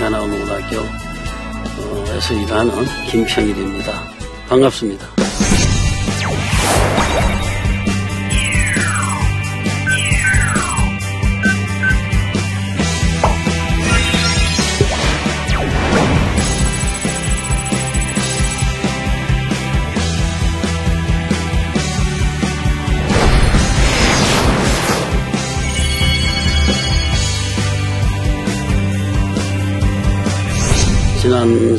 제1가나안농문학교에서 0.00 2.34
일하는 2.34 2.72
김평일입니다. 3.10 3.92
반갑습니다. 4.48 5.19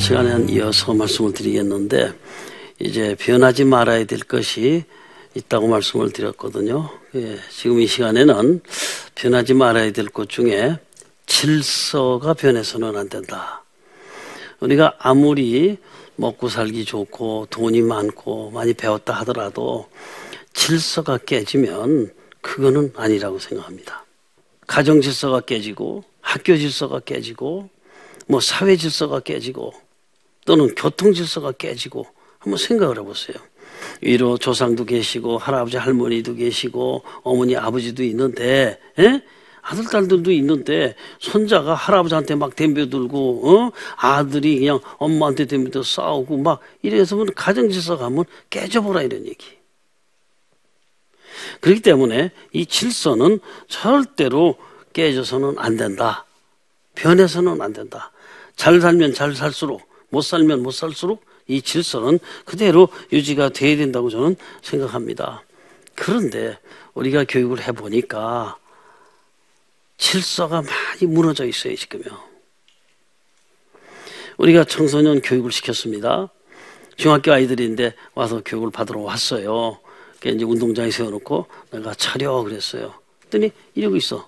시간에 0.01 0.51
이어서 0.51 0.95
말씀을 0.95 1.31
드리겠는데 1.31 2.11
이제 2.79 3.15
변하지 3.19 3.65
말아야 3.65 4.05
될 4.05 4.19
것이 4.21 4.83
있다고 5.35 5.67
말씀을 5.67 6.11
드렸거든요. 6.11 6.89
예, 7.13 7.37
지금 7.51 7.79
이 7.79 7.85
시간에는 7.85 8.61
변하지 9.13 9.53
말아야 9.53 9.91
될 9.91 10.07
것 10.07 10.27
중에 10.27 10.75
질서가 11.27 12.33
변해서는 12.33 12.97
안 12.97 13.09
된다. 13.09 13.63
우리가 14.59 14.95
아무리 14.97 15.77
먹고 16.15 16.49
살기 16.49 16.83
좋고 16.83 17.47
돈이 17.51 17.83
많고 17.83 18.49
많이 18.49 18.73
배웠다 18.73 19.13
하더라도 19.19 19.87
질서가 20.53 21.19
깨지면 21.19 22.11
그거는 22.41 22.91
아니라고 22.95 23.37
생각합니다. 23.37 24.03
가정 24.65 24.99
질서가 24.99 25.41
깨지고 25.41 26.03
학교 26.21 26.57
질서가 26.57 27.01
깨지고 27.01 27.69
뭐 28.27 28.41
사회 28.41 28.75
질서가 28.75 29.19
깨지고 29.19 29.73
또는 30.45 30.73
교통 30.75 31.13
질서가 31.13 31.51
깨지고 31.53 32.05
한번 32.39 32.57
생각을 32.57 32.97
해보세요. 32.99 33.37
위로 34.01 34.37
조상도 34.37 34.85
계시고 34.85 35.37
할아버지 35.37 35.77
할머니도 35.77 36.35
계시고 36.35 37.03
어머니 37.23 37.55
아버지도 37.55 38.03
있는데 38.03 38.79
에? 38.97 39.03
예? 39.03 39.23
아들 39.61 39.85
딸들도 39.85 40.31
있는데 40.31 40.95
손자가 41.19 41.75
할아버지한테 41.75 42.35
막 42.35 42.55
덤벼들고 42.55 43.49
어? 43.49 43.71
아들이 43.95 44.59
그냥 44.59 44.79
엄마한테 44.97 45.45
덤벼들 45.45 45.83
싸우고 45.83 46.37
막 46.37 46.59
이래서 46.81 47.23
가정 47.35 47.69
질서가 47.69 48.05
한번 48.05 48.25
깨져보라 48.49 49.03
이런 49.03 49.27
얘기. 49.27 49.45
그렇기 51.59 51.81
때문에 51.81 52.31
이 52.53 52.65
질서는 52.65 53.39
절대로 53.67 54.57
깨져서는 54.93 55.55
안 55.57 55.77
된다. 55.77 56.25
변해서는 56.95 57.61
안 57.61 57.71
된다. 57.71 58.11
잘 58.55 58.81
살면 58.81 59.13
잘 59.13 59.35
살수록 59.35 59.90
못 60.11 60.21
살면 60.21 60.61
못 60.61 60.71
살수록 60.71 61.25
이 61.47 61.61
질서는 61.61 62.19
그대로 62.45 62.89
유지가 63.11 63.49
돼야 63.49 63.75
된다고 63.75 64.09
저는 64.09 64.35
생각합니다. 64.61 65.43
그런데 65.95 66.57
우리가 66.93 67.25
교육을 67.27 67.65
해보니까 67.67 68.57
질서가 69.97 70.61
많이 70.61 71.05
무너져 71.11 71.45
있어요, 71.45 71.75
지금요. 71.75 72.31
우리가 74.37 74.63
청소년 74.63 75.21
교육을 75.21 75.51
시켰습니다. 75.51 76.29
중학교 76.97 77.31
아이들인데 77.31 77.95
와서 78.13 78.41
교육을 78.43 78.71
받으러 78.71 78.99
왔어요. 79.01 79.79
이제 80.25 80.43
운동장에 80.43 80.91
세워놓고 80.91 81.47
내가 81.71 81.93
차려 81.93 82.43
그랬어요. 82.43 82.93
그랬더니 83.21 83.51
이러고 83.75 83.95
있어. 83.95 84.27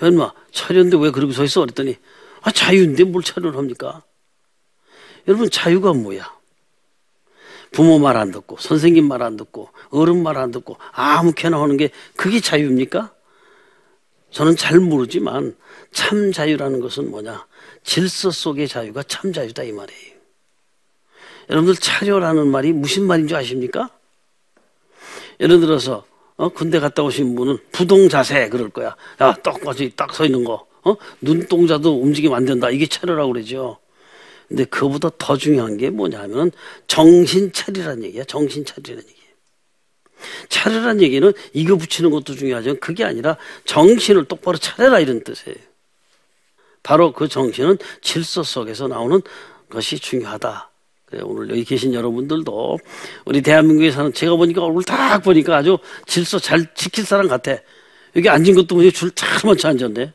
얼마 0.00 0.32
차렸는데 0.52 0.96
왜 0.98 1.10
그러고 1.10 1.32
서 1.32 1.44
있어? 1.44 1.60
그랬더니 1.60 1.96
아, 2.42 2.50
자유인데 2.50 3.04
뭘 3.04 3.22
차를 3.22 3.56
합니까? 3.56 4.02
여러분, 5.28 5.50
자유가 5.50 5.92
뭐야? 5.92 6.32
부모 7.72 7.98
말 7.98 8.16
안 8.16 8.30
듣고, 8.30 8.56
선생님 8.58 9.06
말 9.08 9.22
안 9.22 9.36
듣고, 9.36 9.70
어른 9.90 10.22
말 10.22 10.36
안 10.38 10.50
듣고, 10.52 10.76
아무렇게나 10.92 11.60
하는 11.60 11.76
게 11.76 11.90
그게 12.16 12.40
자유입니까? 12.40 13.12
저는 14.30 14.56
잘 14.56 14.80
모르지만 14.80 15.56
참 15.92 16.32
자유라는 16.32 16.80
것은 16.80 17.10
뭐냐? 17.10 17.46
질서 17.84 18.30
속의 18.30 18.66
자유가 18.68 19.02
참 19.04 19.32
자유다 19.32 19.62
이 19.62 19.72
말이에요. 19.72 20.14
여러분들 21.50 21.76
차려라는 21.76 22.48
말이 22.48 22.72
무슨 22.72 23.04
말인 23.06 23.28
줄 23.28 23.36
아십니까? 23.36 23.90
예를 25.40 25.60
들어서 25.60 26.04
어, 26.36 26.48
군대 26.48 26.80
갔다 26.80 27.02
오신 27.04 27.36
분은 27.36 27.58
부동 27.70 28.08
자세 28.08 28.48
그럴 28.48 28.70
거야. 28.70 28.96
야, 29.20 29.34
똑같이 29.42 29.92
딱 29.94 30.12
서 30.14 30.24
있는 30.24 30.42
거. 30.42 30.66
어? 30.82 30.96
눈동자도 31.20 32.00
움직이면 32.00 32.36
안 32.36 32.44
된다. 32.44 32.70
이게 32.70 32.86
차려라고 32.86 33.32
그러죠. 33.32 33.78
근데 34.48 34.64
그보다 34.64 35.10
더 35.18 35.36
중요한 35.36 35.76
게 35.76 35.90
뭐냐면 35.90 36.50
정신 36.86 37.52
차리라는 37.52 38.04
얘기야. 38.04 38.24
정신 38.24 38.64
차리라는 38.64 39.02
얘기. 39.02 39.24
차려라는 40.48 41.02
얘기는 41.02 41.32
이거 41.52 41.76
붙이는 41.76 42.10
것도 42.10 42.34
중요하지만 42.34 42.80
그게 42.80 43.04
아니라 43.04 43.36
정신을 43.64 44.24
똑바로 44.26 44.56
차려라 44.56 45.00
이런 45.00 45.22
뜻이에요. 45.22 45.56
바로 46.82 47.12
그 47.12 47.28
정신은 47.28 47.78
질서 48.02 48.42
속에서 48.42 48.88
나오는 48.88 49.20
것이 49.70 49.98
중요하다. 49.98 50.70
그래, 51.06 51.20
오늘 51.22 51.50
여기 51.50 51.64
계신 51.64 51.94
여러분들도 51.94 52.78
우리 53.24 53.42
대한민국에 53.42 53.90
사는 53.90 54.12
제가 54.12 54.36
보니까 54.36 54.62
얼굴 54.62 54.84
딱 54.84 55.22
보니까 55.22 55.56
아주 55.56 55.78
질서 56.06 56.38
잘 56.38 56.74
지킬 56.74 57.04
사람 57.04 57.28
같아. 57.28 57.56
여기 58.16 58.28
앉은 58.28 58.54
것도 58.54 58.76
보니 58.76 58.92
줄참 58.92 59.28
많지 59.44 59.66
앉았네. 59.66 60.12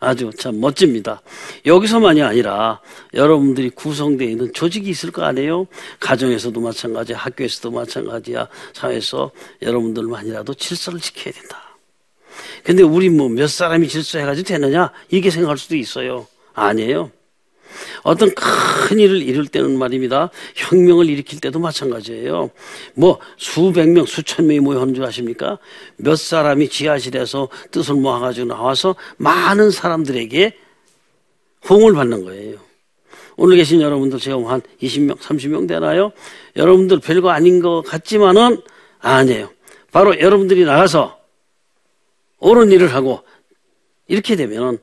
아주 0.00 0.30
참 0.36 0.58
멋집니다. 0.60 1.20
여기서만이 1.66 2.22
아니라 2.22 2.80
여러분들이 3.14 3.70
구성되어 3.70 4.28
있는 4.28 4.52
조직이 4.54 4.90
있을 4.90 5.12
거 5.12 5.22
아니에요? 5.24 5.66
가정에서도 6.00 6.58
마찬가지야, 6.58 7.18
학교에서도 7.18 7.70
마찬가지야, 7.70 8.48
사회에서 8.72 9.30
여러분들만이라도 9.62 10.54
질서를 10.54 11.00
지켜야 11.00 11.34
된다. 11.34 11.76
근데 12.64 12.82
우리 12.82 13.08
뭐 13.10 13.28
몇 13.28 13.48
사람이 13.48 13.88
질서해가지고 13.88 14.48
되느냐? 14.48 14.90
이렇게 15.10 15.30
생각할 15.30 15.58
수도 15.58 15.76
있어요. 15.76 16.26
아니에요. 16.54 17.10
어떤 18.02 18.30
큰 18.34 18.98
일을 18.98 19.22
이룰 19.22 19.46
때는 19.46 19.78
말입니다. 19.78 20.30
혁명을 20.56 21.08
일으킬 21.08 21.40
때도 21.40 21.58
마찬가지예요. 21.58 22.50
뭐 22.94 23.18
수백 23.36 23.88
명, 23.88 24.06
수천 24.06 24.46
명이 24.46 24.60
모여 24.60 24.80
하는 24.80 24.94
줄 24.94 25.04
아십니까? 25.04 25.58
몇 25.96 26.16
사람이 26.16 26.68
지하실에서 26.68 27.48
뜻을 27.70 27.94
모아가지고 27.96 28.48
나와서 28.48 28.96
많은 29.18 29.70
사람들에게 29.70 30.56
호응을 31.68 31.92
받는 31.92 32.24
거예요. 32.24 32.58
오늘 33.36 33.56
계신 33.56 33.80
여러분들 33.80 34.18
제가 34.18 34.36
한 34.50 34.60
20명, 34.82 35.16
30명 35.18 35.66
되나요? 35.66 36.12
여러분들 36.56 37.00
별거 37.00 37.30
아닌 37.30 37.60
것 37.60 37.82
같지만은 37.86 38.60
아니에요. 38.98 39.50
바로 39.92 40.18
여러분들이 40.18 40.64
나가서 40.64 41.18
옳은 42.38 42.70
일을 42.72 42.94
하고 42.94 43.22
이렇게 44.08 44.36
되면 44.36 44.78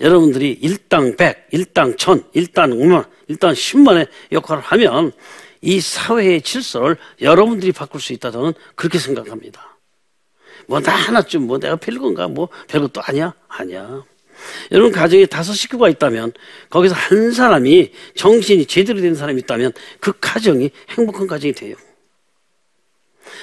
여러분들이 0.00 0.58
일당 0.62 1.16
백, 1.16 1.48
일당 1.50 1.96
천, 1.96 2.24
일당 2.32 2.72
오만, 2.72 3.04
일당 3.28 3.54
십만의 3.54 4.06
역할을 4.32 4.62
하면 4.62 5.12
이 5.60 5.80
사회의 5.80 6.40
질서를 6.40 6.96
여러분들이 7.20 7.72
바꿀 7.72 8.00
수 8.00 8.12
있다 8.12 8.30
저는 8.30 8.54
그렇게 8.74 8.98
생각합니다. 8.98 9.76
뭐 10.66 10.80
나 10.80 10.94
하나쯤 10.94 11.46
뭐 11.46 11.58
내가 11.58 11.76
별건가 11.76 12.28
뭐 12.28 12.48
별것도 12.68 13.02
아니야? 13.02 13.34
아니야. 13.48 14.02
여러분 14.72 14.90
가정에 14.92 15.26
다섯 15.26 15.52
식구가 15.52 15.90
있다면 15.90 16.32
거기서 16.70 16.94
한 16.94 17.32
사람이 17.32 17.92
정신이 18.14 18.66
제대로 18.66 19.00
된 19.00 19.14
사람이 19.14 19.40
있다면 19.42 19.72
그 20.00 20.12
가정이 20.18 20.70
행복한 20.90 21.26
가정이 21.26 21.52
돼요. 21.52 21.76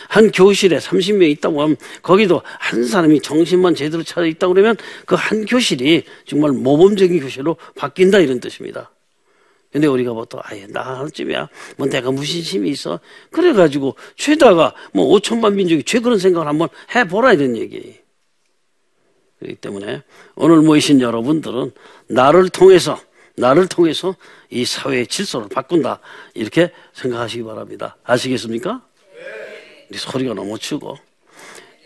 한 0.07 0.31
교실에 0.31 0.77
30명 0.77 1.29
있다고 1.31 1.61
하면 1.61 1.77
거기도 2.01 2.41
한 2.59 2.85
사람이 2.85 3.21
정신만 3.21 3.75
제대로 3.75 4.03
차려 4.03 4.27
있다고 4.27 4.53
그러면 4.53 4.77
그 5.05 5.15
한 5.15 5.45
교실이 5.45 6.03
정말 6.25 6.51
모범적인 6.51 7.19
교실로 7.19 7.57
바뀐다 7.75 8.19
이런 8.19 8.39
뜻입니다. 8.39 8.91
근데 9.71 9.87
우리가 9.87 10.13
뭐또 10.13 10.39
아예 10.43 10.65
나쯤이야. 10.67 11.49
뭐 11.75 11.87
내가 11.87 12.11
무슨 12.11 12.39
힘이 12.39 12.69
있어. 12.69 12.99
그래가지고 13.31 13.95
죄다가 14.15 14.73
뭐 14.93 15.13
5천만 15.13 15.53
민족이 15.55 15.83
죄 15.83 15.99
그런 15.99 16.17
생각을 16.17 16.47
한번 16.47 16.69
해보라 16.95 17.33
이런 17.33 17.57
얘기. 17.57 17.99
그렇기 19.39 19.55
때문에 19.57 20.03
오늘 20.35 20.61
모이신 20.61 21.01
여러분들은 21.01 21.71
나를 22.07 22.49
통해서 22.49 22.99
나를 23.35 23.67
통해서 23.67 24.15
이 24.49 24.65
사회의 24.65 25.05
질서를 25.05 25.49
바꾼다. 25.49 25.99
이렇게 26.33 26.71
생각하시기 26.93 27.43
바랍니다. 27.43 27.97
아시겠습니까? 28.03 28.86
소리가 29.93 30.33
너무 30.33 30.57
치고. 30.59 30.97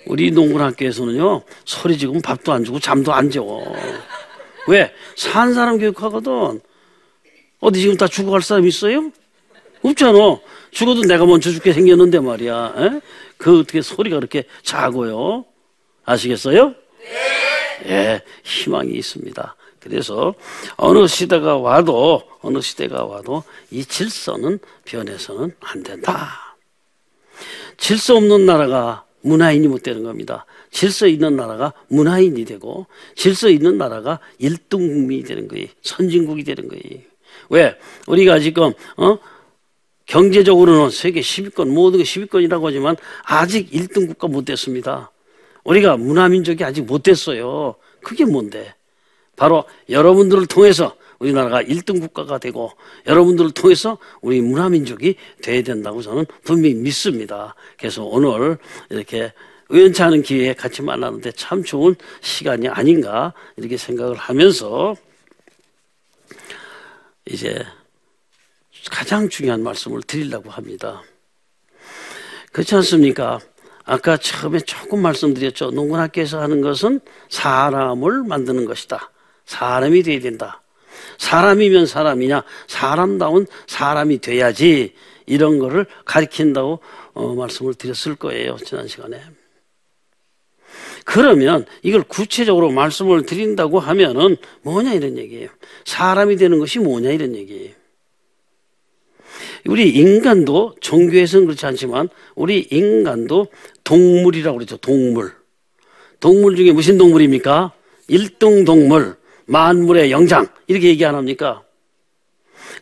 우리 0.08 0.32
농군학교에서는요, 0.32 1.44
소리 1.66 1.98
지금 1.98 2.22
밥도 2.22 2.52
안 2.52 2.64
주고 2.64 2.80
잠도 2.80 3.14
안 3.14 3.30
재워. 3.30 3.76
왜? 4.68 4.94
산 5.16 5.54
사람 5.54 5.78
교육하거든. 5.78 6.62
어디 7.60 7.82
지금 7.82 7.98
다 7.98 8.08
죽어갈 8.08 8.42
사람 8.42 8.68
있어요? 8.68 9.12
없잖아. 9.84 10.40
죽어도 10.72 11.02
내가 11.02 11.26
먼저 11.26 11.52
죽게 11.52 11.74
생겼는데 11.74 12.20
말이야. 12.20 12.74
에? 12.78 13.02
그 13.38 13.60
어떻게 13.60 13.82
소리가 13.82 14.18
그렇게 14.18 14.44
작고요? 14.64 15.46
아시겠어요? 16.06 16.74
네. 17.84 17.92
예, 17.94 18.22
희망이 18.44 18.92
있습니다. 18.92 19.56
그래서 19.80 20.36
어느 20.78 21.08
시대가 21.08 21.58
와도 21.58 22.22
어느 22.42 22.62
시대가 22.62 23.04
와도 23.06 23.44
이 23.72 23.84
질서는 23.84 24.60
변해서는 24.86 25.56
안 25.60 25.84
된다. 25.84 26.51
질서 27.82 28.16
없는 28.16 28.46
나라가 28.46 29.06
문화인이 29.22 29.68
못 29.68 29.82
되는 29.82 30.04
겁니다. 30.04 30.46
질서 30.70 31.08
있는 31.08 31.36
나라가 31.36 31.74
문화인이 31.88 32.46
되고 32.46 32.86
질서 33.16 33.50
있는 33.50 33.80
나라가 33.80 34.20
일등 34.38 34.88
국민이 34.88 35.24
되는 35.24 35.48
거예요. 35.48 35.66
선진국이 35.82 36.44
되는 36.44 36.68
거예요. 36.68 37.02
왜? 37.50 37.76
우리가 38.06 38.40
지금 38.40 38.72
어? 38.98 39.18
경제적으로는 40.06 40.92
세계 40.92 41.22
10위권 41.22 41.70
모든 41.70 41.98
게 41.98 42.04
10위권이라고 42.04 42.66
하지만 42.66 42.96
아직 43.24 43.72
1등 43.72 44.08
국가 44.08 44.28
못 44.28 44.46
됐습니다. 44.46 45.12
우리가 45.64 45.98
문화민족이 45.98 46.64
아직 46.64 46.84
못 46.84 47.02
됐어요. 47.02 47.76
그게 48.04 48.26
뭔데? 48.26 48.76
바로 49.36 49.64
여러분들을 49.90 50.46
통해서 50.46 50.96
우리나라가 51.22 51.62
1등 51.62 52.02
국가가 52.02 52.40
되고 52.40 52.72
여러분들을 53.06 53.52
통해서 53.52 53.98
우리 54.22 54.42
문화민족이 54.42 55.16
돼야 55.42 55.62
된다고 55.62 56.02
저는 56.02 56.26
분명히 56.44 56.76
믿습니다. 56.76 57.56
그래서 57.78 58.04
오늘 58.04 58.58
이렇게 58.90 59.32
우연치 59.70 60.02
않은 60.02 60.24
기회에 60.24 60.54
같이 60.54 60.82
만나는데 60.82 61.32
참 61.34 61.64
좋은 61.64 61.96
시간이 62.22 62.68
아닌가 62.68 63.34
이렇게 63.56 63.78
생각을 63.78 64.16
하면서 64.16 64.96
이제 67.26 67.64
가장 68.90 69.30
중요한 69.30 69.62
말씀을 69.62 70.02
드리려고 70.02 70.50
합니다. 70.50 71.04
그렇지 72.52 72.76
않습니까? 72.76 73.40
아까 73.86 74.18
처음에 74.18 74.60
조금 74.62 75.02
말씀드렸죠. 75.04 75.72
농군학교에서 75.72 76.42
하는 76.42 76.62
것은 76.62 77.00
사람을 77.30 78.24
만드는 78.24 78.66
것이다. 78.66 79.12
사람이 79.46 80.04
돼야 80.04 80.20
된다. 80.20 80.62
사람이면 81.18 81.86
사람이냐? 81.86 82.44
사람다운 82.68 83.48
사람이 83.68 84.20
돼야지 84.20 84.94
이런 85.26 85.60
거를 85.60 85.86
가리킨다고 86.06 86.80
어, 87.14 87.36
말씀을 87.36 87.74
드렸을 87.74 88.16
거예요. 88.16 88.58
지난 88.66 88.88
시간에. 88.88 89.22
그러면 91.06 91.66
이걸 91.82 92.04
구체적으로 92.04 92.72
말씀을 92.72 93.26
드린다고 93.26 93.80
하면은 93.80 94.38
뭐냐 94.62 94.94
이런 94.94 95.18
얘기예요. 95.18 95.50
사람이 95.86 96.36
되는 96.38 96.60
것이 96.60 96.80
뭐냐 96.80 97.12
이런 97.12 97.36
얘기예요. 97.36 97.74
우리 99.66 99.90
인간도 99.90 100.76
종교에서는 100.82 101.46
그렇지 101.46 101.66
않지만 101.66 102.10
우리 102.36 102.68
인간도 102.72 103.48
동물이라고 103.84 104.58
그러죠. 104.58 104.78
동물. 104.78 105.34
동물 106.20 106.56
중에 106.56 106.72
무슨 106.72 106.98
동물입니까? 106.98 107.74
일등 108.08 108.66
동물, 108.66 109.16
만물의 109.52 110.12
영장 110.12 110.48
이렇게 110.68 110.88
얘기 110.88 111.06
안 111.06 111.14
합니까? 111.14 111.62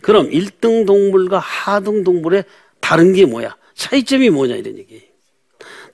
그럼 0.02 0.32
일등 0.32 0.86
동물과 0.86 1.40
하등 1.40 2.04
동물의 2.04 2.46
다른 2.80 3.12
게 3.14 3.26
뭐야? 3.26 3.58
차이점이 3.74 4.30
뭐냐 4.30 4.56
이런 4.56 4.78
얘기. 4.78 5.02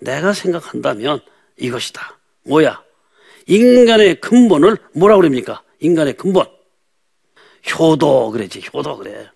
내가 0.01 0.33
생각한다면 0.33 1.22
이것이다. 1.57 2.19
뭐야? 2.44 2.83
인간의 3.48 4.19
근본을 4.19 4.77
뭐라고 4.94 5.22
그럽니까? 5.22 5.63
인간의 5.80 6.18
근본. 6.18 6.45
효도 7.71 8.31
그래지. 8.31 8.62
효도 8.74 8.98
그래. 8.98 9.30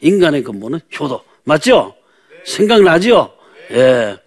인간의 0.00 0.42
근본은 0.42 0.80
효도. 0.98 1.22
맞죠? 1.44 1.94
네. 2.30 2.42
생각나죠? 2.44 3.32
네. 3.70 3.78
예. 3.78 4.18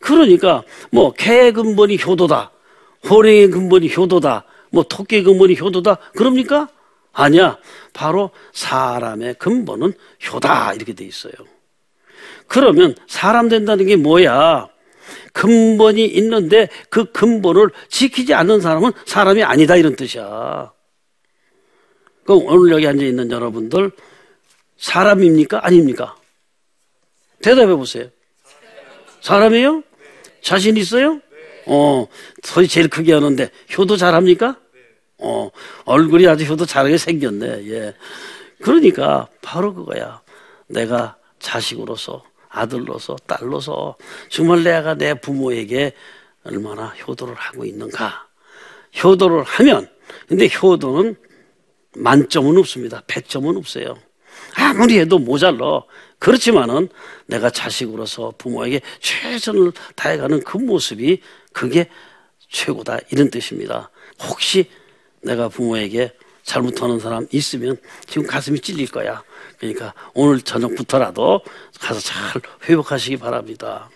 그러니까 0.00 0.64
뭐 0.90 1.12
개의 1.12 1.52
근본이 1.52 1.98
효도다. 2.04 2.50
호랭의 3.08 3.50
근본이 3.50 3.94
효도다. 3.94 4.44
뭐 4.72 4.82
토끼의 4.82 5.22
근본이 5.22 5.58
효도다. 5.60 5.96
그럽니까? 6.16 6.68
아니야. 7.12 7.58
바로 7.92 8.30
사람의 8.52 9.34
근본은 9.34 9.92
효다. 10.26 10.72
이렇게 10.74 10.94
돼 10.94 11.04
있어요. 11.04 11.32
그러면 12.48 12.94
사람 13.06 13.48
된다는 13.48 13.86
게 13.86 13.96
뭐야? 13.96 14.68
근본이 15.32 16.04
있는데 16.06 16.68
그 16.88 17.10
근본을 17.12 17.70
지키지 17.88 18.34
않는 18.34 18.60
사람은 18.60 18.92
사람이 19.06 19.42
아니다 19.42 19.76
이런 19.76 19.94
뜻이야. 19.94 20.72
그럼 22.24 22.46
오늘 22.46 22.72
여기 22.72 22.86
앉아 22.86 23.04
있는 23.04 23.30
여러분들 23.30 23.90
사람입니까? 24.78 25.66
아닙니까? 25.66 26.16
대답해 27.42 27.74
보세요. 27.74 28.08
사람이에요? 29.20 29.82
자신 30.40 30.76
있어요? 30.76 31.20
어, 31.66 32.06
소리 32.42 32.68
제일 32.68 32.88
크게 32.88 33.12
하는데 33.12 33.50
효도 33.76 33.96
잘합니까? 33.96 34.58
어, 35.22 35.50
얼굴이 35.84 36.26
아주 36.26 36.44
효도 36.44 36.66
잘하게 36.66 36.98
생겼네. 36.98 37.46
예. 37.70 37.94
그러니까 38.60 39.28
바로 39.40 39.72
그거야. 39.72 40.20
내가 40.66 41.16
자식으로서 41.38 42.24
아들로서 42.48 43.16
딸로서 43.26 43.96
정말 44.28 44.62
내가 44.62 44.94
내 44.94 45.14
부모에게 45.14 45.92
얼마나 46.44 46.86
효도를 46.88 47.34
하고 47.34 47.64
있는가. 47.64 48.26
효도를 49.02 49.42
하면 49.44 49.88
근데 50.28 50.48
효도는 50.48 51.16
만점은 51.96 52.58
없습니다. 52.58 53.02
100점은 53.06 53.56
없어요. 53.56 53.96
아무리 54.56 54.98
해도 54.98 55.18
모자러. 55.18 55.86
그렇지만은 56.18 56.88
내가 57.26 57.50
자식으로서 57.50 58.34
부모에게 58.38 58.80
최선을 59.00 59.72
다해가는 59.96 60.42
그 60.42 60.56
모습이 60.58 61.20
그게 61.52 61.88
최고다. 62.48 62.98
이런 63.10 63.30
뜻입니다. 63.30 63.90
혹시 64.20 64.68
내가 65.22 65.48
부모에게 65.48 66.12
잘못하는 66.42 66.98
사람 66.98 67.26
있으면 67.30 67.76
지금 68.06 68.26
가슴이 68.26 68.60
찔릴 68.60 68.90
거야. 68.90 69.22
그러니까 69.58 69.94
오늘 70.14 70.40
저녁부터라도 70.40 71.40
가서 71.80 72.00
잘 72.00 72.42
회복하시기 72.68 73.16
바랍니다. 73.18 73.88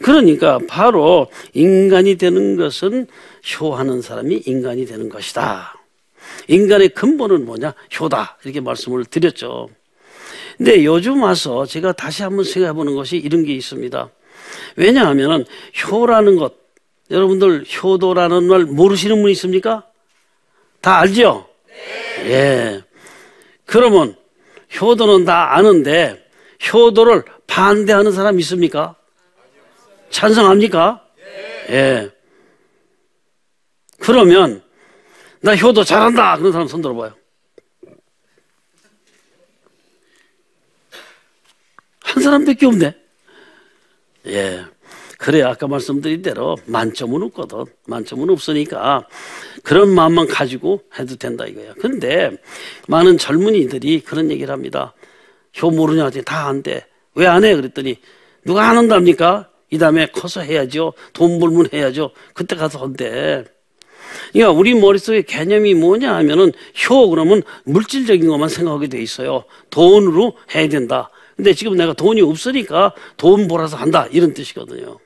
그러니까 0.00 0.60
바로 0.68 1.28
인간이 1.52 2.16
되는 2.16 2.56
것은 2.56 3.08
효하는 3.60 4.00
사람이 4.00 4.42
인간이 4.46 4.86
되는 4.86 5.08
것이다. 5.08 5.74
인간의 6.48 6.90
근본은 6.90 7.44
뭐냐? 7.44 7.74
효다. 7.98 8.38
이렇게 8.44 8.60
말씀을 8.60 9.04
드렸죠. 9.04 9.68
근데 10.56 10.84
요즘 10.84 11.22
와서 11.22 11.66
제가 11.66 11.92
다시 11.92 12.22
한번 12.22 12.44
생각해 12.44 12.72
보는 12.72 12.94
것이 12.94 13.16
이런 13.16 13.44
게 13.44 13.52
있습니다. 13.54 14.08
왜냐하면 14.76 15.44
효라는 15.82 16.36
것, 16.36 16.54
여러분들 17.10 17.64
효도라는 17.64 18.44
말 18.44 18.64
모르시는 18.64 19.20
분 19.20 19.30
있습니까? 19.32 19.84
다 20.86 20.98
알죠? 20.98 21.50
네. 21.66 22.30
예. 22.30 22.84
그러면 23.64 24.16
효도는 24.80 25.24
다 25.24 25.56
아는데 25.56 26.30
효도를 26.72 27.24
반대하는 27.48 28.12
사람 28.12 28.38
있습니까? 28.38 28.94
찬성합니까? 30.10 31.04
네. 31.66 31.74
예. 31.74 32.10
그러면 33.98 34.62
나 35.40 35.56
효도 35.56 35.82
잘한다 35.82 36.36
그런 36.36 36.52
사람 36.52 36.68
손 36.68 36.80
들어봐요. 36.82 37.16
한 41.98 42.22
사람밖에 42.22 42.64
없네. 42.64 42.96
예. 44.26 44.64
그래 45.26 45.42
아까 45.42 45.66
말씀드린 45.66 46.22
대로 46.22 46.56
만점은 46.66 47.20
없거든. 47.24 47.64
만점은 47.88 48.30
없으니까 48.30 49.08
그런 49.64 49.92
마음만 49.92 50.28
가지고 50.28 50.82
해도 50.96 51.16
된다 51.16 51.44
이거야. 51.44 51.74
근데 51.80 52.30
많은 52.86 53.18
젊은이들이 53.18 54.02
그런 54.02 54.30
얘기를 54.30 54.52
합니다. 54.52 54.94
효 55.60 55.72
모르냐? 55.72 56.10
다 56.24 56.46
안 56.46 56.62
돼. 56.62 56.86
왜 57.16 57.26
안 57.26 57.42
해? 57.42 57.56
그랬더니 57.56 57.96
누가 58.44 58.70
안 58.70 58.76
한답니까? 58.76 59.50
이 59.70 59.78
다음에 59.78 60.06
커서 60.06 60.42
해야죠. 60.42 60.92
돈 61.12 61.40
벌면 61.40 61.70
해야죠. 61.72 62.12
그때 62.32 62.54
가서 62.54 62.78
한대. 62.78 63.42
그러니까 64.32 64.52
우리 64.56 64.74
머릿속에 64.76 65.22
개념이 65.22 65.74
뭐냐 65.74 66.14
하면은 66.18 66.52
효 66.88 67.10
그러면 67.10 67.42
물질적인 67.64 68.28
것만 68.28 68.48
생각하게 68.48 68.86
돼 68.86 69.02
있어요. 69.02 69.42
돈으로 69.70 70.34
해야 70.54 70.68
된다. 70.68 71.10
근데 71.34 71.52
지금 71.52 71.74
내가 71.74 71.94
돈이 71.94 72.22
없으니까 72.22 72.94
돈 73.16 73.48
벌어서 73.48 73.76
한다. 73.76 74.06
이런 74.12 74.32
뜻이거든요. 74.32 75.00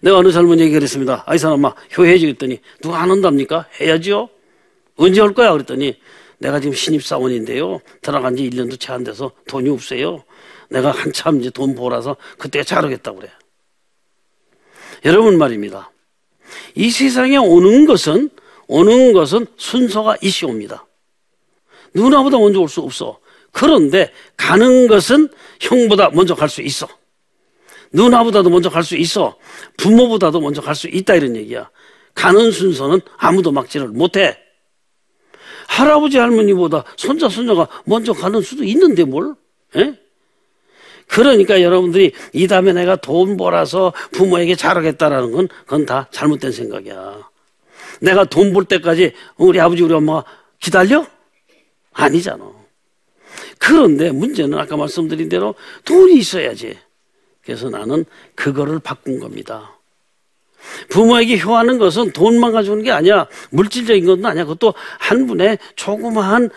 내가 0.00 0.18
어느 0.18 0.30
젊은이에게 0.30 0.72
그랬습니다. 0.74 1.22
아이 1.26 1.38
사람아, 1.38 1.74
효해야지 1.96 2.26
그랬더니 2.26 2.60
누가 2.82 3.00
안 3.00 3.10
한답니까? 3.10 3.66
해야지요. 3.80 4.28
언제 4.96 5.20
할 5.20 5.34
거야? 5.34 5.52
그랬더니 5.52 5.98
내가 6.38 6.60
지금 6.60 6.74
신입사원인데요. 6.74 7.80
들어간 8.02 8.36
지 8.36 8.48
1년도 8.48 8.78
채 8.78 8.92
안 8.92 9.04
돼서 9.04 9.32
돈이 9.48 9.70
없어요. 9.70 10.24
내가 10.68 10.90
한참 10.90 11.40
이제 11.40 11.50
돈 11.50 11.74
벌어서 11.74 12.16
그때 12.38 12.62
잘하겠다고 12.62 13.18
그래. 13.18 13.30
여러분 15.04 15.38
말입니다. 15.38 15.90
이 16.74 16.90
세상에 16.90 17.36
오는 17.36 17.86
것은, 17.86 18.30
오는 18.66 19.12
것은 19.12 19.46
순서가 19.56 20.16
있시옵니다. 20.22 20.86
누나보다 21.94 22.38
먼저 22.38 22.60
올 22.60 22.68
수 22.68 22.80
없어. 22.80 23.18
그런데 23.52 24.12
가는 24.36 24.86
것은 24.86 25.28
형보다 25.60 26.10
먼저 26.10 26.34
갈 26.34 26.48
수 26.48 26.60
있어. 26.62 26.86
누나보다도 27.92 28.50
먼저 28.50 28.70
갈 28.70 28.82
수 28.82 28.96
있어. 28.96 29.36
부모보다도 29.76 30.40
먼저 30.40 30.60
갈 30.60 30.74
수 30.74 30.88
있다 30.88 31.14
이런 31.14 31.36
얘기야. 31.36 31.70
가는 32.14 32.50
순서는 32.50 33.00
아무도 33.16 33.52
막지를 33.52 33.88
못해. 33.88 34.38
할아버지 35.68 36.16
할머니보다 36.18 36.84
손자 36.96 37.28
손녀가 37.28 37.68
먼저 37.84 38.12
가는 38.12 38.40
수도 38.40 38.64
있는데 38.64 39.04
뭘? 39.04 39.34
에? 39.76 39.94
그러니까 41.08 41.60
여러분들이 41.62 42.12
이 42.32 42.46
다음에 42.48 42.72
내가 42.72 42.96
돈 42.96 43.36
벌어서 43.36 43.92
부모에게 44.12 44.54
잘하겠다라는 44.56 45.32
건 45.32 45.48
그건 45.64 45.86
다 45.86 46.08
잘못된 46.10 46.52
생각이야. 46.52 47.28
내가 48.00 48.24
돈 48.24 48.52
벌 48.52 48.64
때까지 48.64 49.12
우리 49.36 49.60
아버지 49.60 49.82
우리 49.82 49.94
엄마가 49.94 50.24
기다려? 50.60 51.06
아니잖아. 51.92 52.50
그런데 53.58 54.10
문제는 54.10 54.58
아까 54.58 54.76
말씀드린 54.76 55.28
대로 55.28 55.54
돈이 55.84 56.16
있어야지. 56.18 56.78
그래서 57.46 57.70
나는 57.70 58.04
그거를 58.34 58.80
바꾼 58.80 59.20
겁니다. 59.20 59.78
부모에게 60.90 61.38
효하는 61.38 61.78
것은 61.78 62.10
돈만 62.10 62.52
가져오는 62.52 62.82
게 62.82 62.90
아니야. 62.90 63.28
물질적인 63.50 64.04
것도 64.04 64.26
아니야. 64.26 64.44
그것도 64.44 64.74
한 64.98 65.26
분의 65.26 65.58
조그마한 65.76 66.50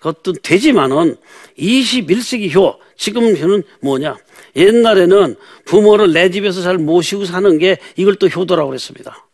것도 0.00 0.32
되지만은 0.42 1.16
21세기 1.58 2.54
효, 2.54 2.78
지금 2.96 3.36
효는 3.36 3.62
뭐냐? 3.80 4.16
옛날에는 4.56 5.36
부모를 5.66 6.12
내 6.12 6.30
집에서 6.30 6.62
잘 6.62 6.78
모시고 6.78 7.26
사는 7.26 7.58
게 7.58 7.76
이걸 7.96 8.14
또 8.14 8.28
효도라고 8.28 8.70
그랬습니다. 8.70 9.28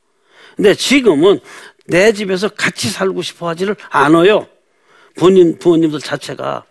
근데 0.57 0.75
지금은 0.75 1.39
내 1.87 2.13
집에서 2.13 2.49
같이 2.49 2.89
살고 2.89 3.23
싶어 3.23 3.49
하지를 3.49 3.77
않아요. 3.91 4.49
부모님, 5.15 5.59
부모님들 5.59 6.01
자체가. 6.01 6.65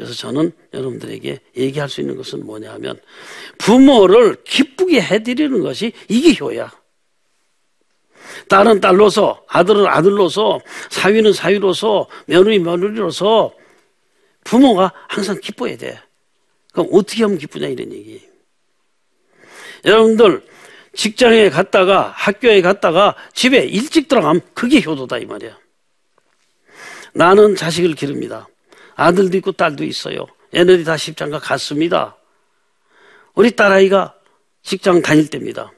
그래서 0.00 0.14
저는 0.14 0.50
여러분들에게 0.72 1.40
얘기할 1.58 1.90
수 1.90 2.00
있는 2.00 2.16
것은 2.16 2.46
뭐냐 2.46 2.72
하면 2.72 2.98
부모를 3.58 4.42
기쁘게 4.44 4.98
해드리는 4.98 5.60
것이 5.60 5.92
이게 6.08 6.34
효야. 6.40 6.72
딸은 8.48 8.80
딸로서, 8.80 9.44
아들은 9.46 9.86
아들로서, 9.86 10.58
사위는 10.88 11.34
사위로서, 11.34 12.08
며느리 12.24 12.58
며느리로서 12.60 13.52
부모가 14.44 14.90
항상 15.06 15.38
기뻐야 15.38 15.76
돼. 15.76 16.00
그럼 16.72 16.88
어떻게 16.92 17.22
하면 17.24 17.36
기쁘냐 17.36 17.66
이런 17.66 17.92
얘기. 17.92 18.26
여러분들 19.84 20.42
직장에 20.94 21.50
갔다가 21.50 22.08
학교에 22.16 22.62
갔다가 22.62 23.14
집에 23.34 23.66
일찍 23.66 24.08
들어가면 24.08 24.40
그게 24.54 24.80
효도다 24.80 25.18
이 25.18 25.26
말이야. 25.26 25.58
나는 27.12 27.54
자식을 27.54 27.94
기릅니다. 27.94 28.48
아들도 29.00 29.34
있고 29.38 29.52
딸도 29.52 29.84
있어요. 29.84 30.26
얘네들이 30.54 30.84
다 30.84 30.96
십장가 30.98 31.38
갔습니다. 31.38 32.16
우리 33.34 33.56
딸아이가 33.56 34.14
직장 34.62 35.00
다닐 35.00 35.30
때입니다. 35.30 35.72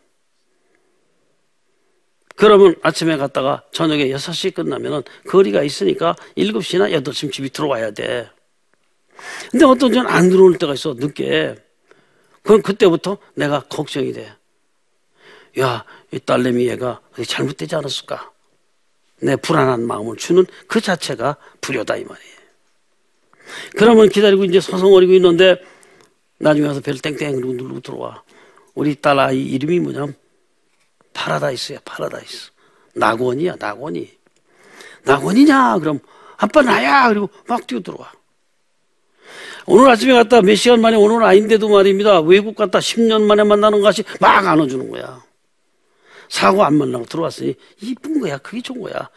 그러면 2.34 2.74
아침에 2.82 3.16
갔다가 3.16 3.62
저녁에 3.70 4.08
6시 4.08 4.54
끝나면은 4.54 5.02
거리가 5.28 5.62
있으니까 5.62 6.16
7시나 6.36 6.90
8시쯤 7.00 7.32
집이 7.32 7.50
들어와야 7.50 7.92
돼. 7.92 8.28
근데 9.52 9.64
어떤 9.66 9.92
전 9.92 10.06
안 10.08 10.28
들어올 10.28 10.58
때가 10.58 10.74
있어, 10.74 10.94
늦게. 10.94 11.54
그럼 12.42 12.60
그때부터 12.62 13.18
내가 13.34 13.60
걱정이 13.60 14.12
돼. 14.12 14.32
야, 15.60 15.84
이 16.10 16.18
딸내미 16.18 16.66
얘가 16.66 17.00
잘못되지 17.24 17.76
않았을까? 17.76 18.32
내 19.20 19.36
불안한 19.36 19.86
마음을 19.86 20.16
주는 20.16 20.44
그 20.66 20.80
자체가 20.80 21.36
불효다, 21.60 21.98
이 21.98 22.04
말이에요. 22.04 22.31
그러면 23.76 24.08
기다리고 24.08 24.44
이제 24.44 24.60
서성거리고 24.60 25.12
있는데 25.14 25.56
나중에 26.38 26.66
와서 26.66 26.80
벨 26.80 26.98
땡땡 26.98 27.36
그리고 27.36 27.52
누르고 27.52 27.80
들어와. 27.80 28.22
우리 28.74 28.94
딸 28.94 29.18
아이 29.18 29.42
이름이 29.42 29.80
뭐냐면 29.80 30.14
파라다이스야, 31.12 31.80
파라다이스. 31.84 32.50
낙원이야, 32.94 33.56
낙원이. 33.58 34.10
낙원이냐? 35.04 35.78
그럼 35.78 36.00
아빠 36.36 36.62
나야! 36.62 37.08
그리고 37.08 37.28
막 37.46 37.66
뛰어 37.66 37.80
들어와. 37.80 38.12
오늘 39.66 39.88
아침에 39.90 40.12
갔다 40.12 40.42
몇 40.42 40.54
시간 40.56 40.80
만에 40.80 40.96
오늘 40.96 41.22
아닌데도 41.22 41.68
말입니다. 41.68 42.20
외국 42.20 42.56
갔다 42.56 42.78
10년 42.80 43.22
만에 43.22 43.44
만나는 43.44 43.80
것이 43.80 44.02
막 44.20 44.44
안아주는 44.46 44.90
거야. 44.90 45.22
사고 46.28 46.64
안 46.64 46.74
만나고 46.74 47.04
들어왔으니 47.04 47.54
이쁜 47.80 48.20
거야. 48.20 48.38
그게 48.38 48.60
좋은 48.60 48.80
거야. 48.80 49.08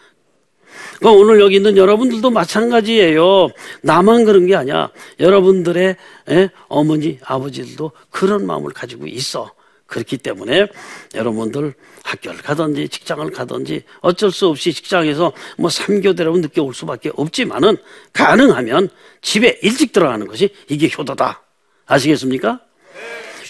그럼 1.00 1.17
오늘 1.17 1.39
여기 1.39 1.55
있는 1.55 1.77
여러분들도 1.77 2.29
마찬가지예요. 2.29 3.50
나만 3.82 4.25
그런 4.25 4.46
게 4.46 4.55
아니야. 4.55 4.89
여러분들의 5.20 5.96
에? 6.29 6.50
어머니, 6.67 7.20
아버지들도 7.24 7.91
그런 8.10 8.46
마음을 8.46 8.72
가지고 8.72 9.08
있어. 9.08 9.51
그렇기 9.88 10.17
때문에 10.17 10.67
여러분들 11.13 11.74
학교를 12.03 12.41
가든지 12.41 12.89
직장을 12.89 13.29
가든지 13.32 13.84
어쩔 14.01 14.32
수 14.32 14.48
없이 14.48 14.74
직장에서 14.74 15.32
뭐 15.58 15.70
3교대라고 15.70 16.39
늦게 16.39 16.60
올 16.62 16.74
수밖에 16.74 17.12
없지만은 17.15 17.77
가능하면 18.13 18.89
집에 19.22 19.60
일찍 19.62 19.91
들어가는 19.91 20.27
것이 20.27 20.50
이게 20.70 20.89
효도다. 20.96 21.44
아시겠습니까? 21.86 22.62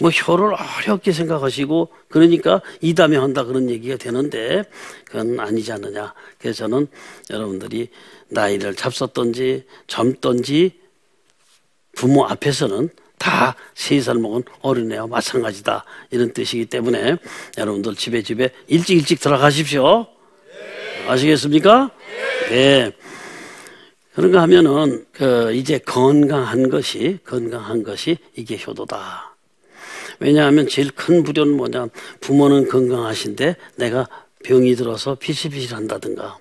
뭐 0.02 0.10
효를 0.10 0.54
어렵게 0.54 1.12
생각하시고 1.12 1.90
그러니까 2.10 2.62
이담에 2.82 3.18
한다 3.18 3.44
그런 3.44 3.70
얘기가 3.70 3.98
되는데 3.98 4.64
그건 5.06 5.40
아니지 5.40 5.72
않느냐. 5.72 6.14
그래서 6.40 6.60
저는 6.60 6.88
여러분들이 7.30 7.90
나이를 8.30 8.76
잡섰던지 8.76 9.66
젊던지 9.88 10.80
부모 11.96 12.26
앞에서는 12.26 12.90
다 13.18 13.56
세 13.76 14.02
살 14.02 14.16
먹은 14.16 14.44
어린애와 14.62 15.08
마찬가지다 15.08 15.86
이런 16.12 16.32
뜻이기 16.34 16.66
때문에 16.66 17.18
여러분들 17.58 17.96
집에 17.96 18.22
집에 18.22 18.50
일찍 18.68 18.98
일찍 18.98 19.20
들어가십시오. 19.20 20.08
아시겠습니까? 21.08 21.92
네. 22.50 22.92
그런가 24.14 24.42
하면은 24.44 25.06
그 25.12 25.54
이제 25.54 25.78
건강한 25.80 26.70
것이 26.70 27.20
건강한 27.26 27.84
것이 27.84 28.18
이게 28.36 28.58
효도다. 28.66 29.35
왜냐하면 30.20 30.68
제일 30.68 30.92
큰 30.92 31.24
불효는 31.24 31.56
뭐냐 31.58 31.88
부모는 32.22 32.68
건강하신데 32.70 33.56
내가 33.78 34.08
병이 34.44 34.76
들어서 34.76 35.16
피실피실한다든가 35.16 36.38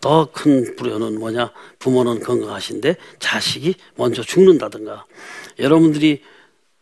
더 0.00 0.28
큰 0.32 0.74
불효는 0.76 1.18
뭐냐 1.18 1.52
부모는 1.78 2.20
건강하신데 2.20 2.96
자식이 3.20 3.74
먼저 3.96 4.22
죽는다든가 4.22 5.06
여러분들이 5.58 6.22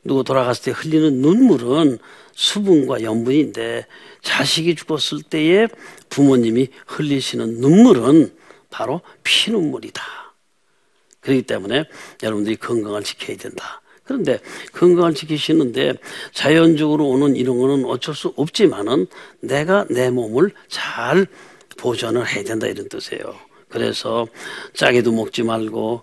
누구 0.04 0.24
돌아갔을 0.24 0.64
때 0.64 0.70
흘리는 0.70 1.20
눈물은 1.20 1.98
수분과 2.34 3.02
염분인데 3.02 3.86
자식이 4.22 4.74
죽었을 4.74 5.22
때에 5.22 5.68
부모님이 6.08 6.68
흘리시는 6.86 7.60
눈물은 7.60 8.34
바로 8.70 9.02
피눈물이다. 9.24 10.02
그렇기 11.20 11.42
때문에 11.42 11.84
여러분들이 12.22 12.56
건강을 12.56 13.04
지켜야 13.04 13.36
된다. 13.36 13.79
그런데 14.10 14.40
건강을 14.72 15.14
지키시는데 15.14 15.94
자연적으로 16.32 17.06
오는 17.06 17.36
이런 17.36 17.60
거는 17.60 17.84
어쩔 17.84 18.12
수 18.12 18.32
없지만은 18.34 19.06
내가 19.38 19.86
내 19.88 20.10
몸을 20.10 20.50
잘 20.66 21.28
보존을 21.76 22.26
해야 22.26 22.42
된다 22.42 22.66
이런 22.66 22.88
뜻이에요. 22.88 23.22
그래서 23.68 24.26
짜게도 24.74 25.12
먹지 25.12 25.44
말고 25.44 26.02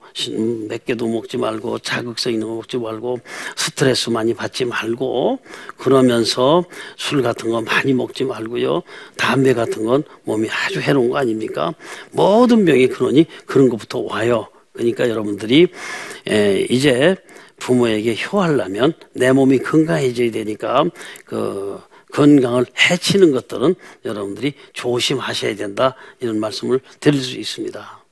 맵게도 0.69 1.05
먹지 1.05 1.35
말고 1.35 1.79
자극성 1.79 2.31
있는 2.31 2.47
거 2.47 2.55
먹지 2.55 2.77
말고 2.77 3.19
스트레스 3.57 4.09
많이 4.09 4.33
받지 4.33 4.63
말고 4.63 5.39
그러면서 5.75 6.63
술 6.95 7.21
같은 7.21 7.49
거 7.49 7.59
많이 7.59 7.93
먹지 7.93 8.23
말고요. 8.23 8.83
담배 9.17 9.53
같은 9.53 9.83
건 9.85 10.05
몸이 10.23 10.47
아주 10.49 10.79
해로운 10.79 11.09
거 11.09 11.17
아닙니까? 11.17 11.73
모든 12.11 12.63
병이 12.63 12.87
그러니 12.87 13.25
그런 13.45 13.67
것부터 13.67 13.99
와요 13.99 14.47
그러니까 14.77 15.09
여러분들이 15.09 15.67
이제 16.69 17.15
부모에게 17.57 18.15
효하려면 18.15 18.93
내 19.13 19.31
몸이 19.31 19.59
건강해져야 19.59 20.31
되니까 20.31 20.85
그 21.25 21.79
건강을 22.13 22.65
해치는 22.89 23.31
것들은 23.31 23.75
여러분들이 24.05 24.53
조심하셔야 24.73 25.55
된다 25.55 25.95
이런 26.19 26.39
말씀을 26.39 26.79
드릴 26.99 27.21
수 27.21 27.37
있습니다. 27.37 28.03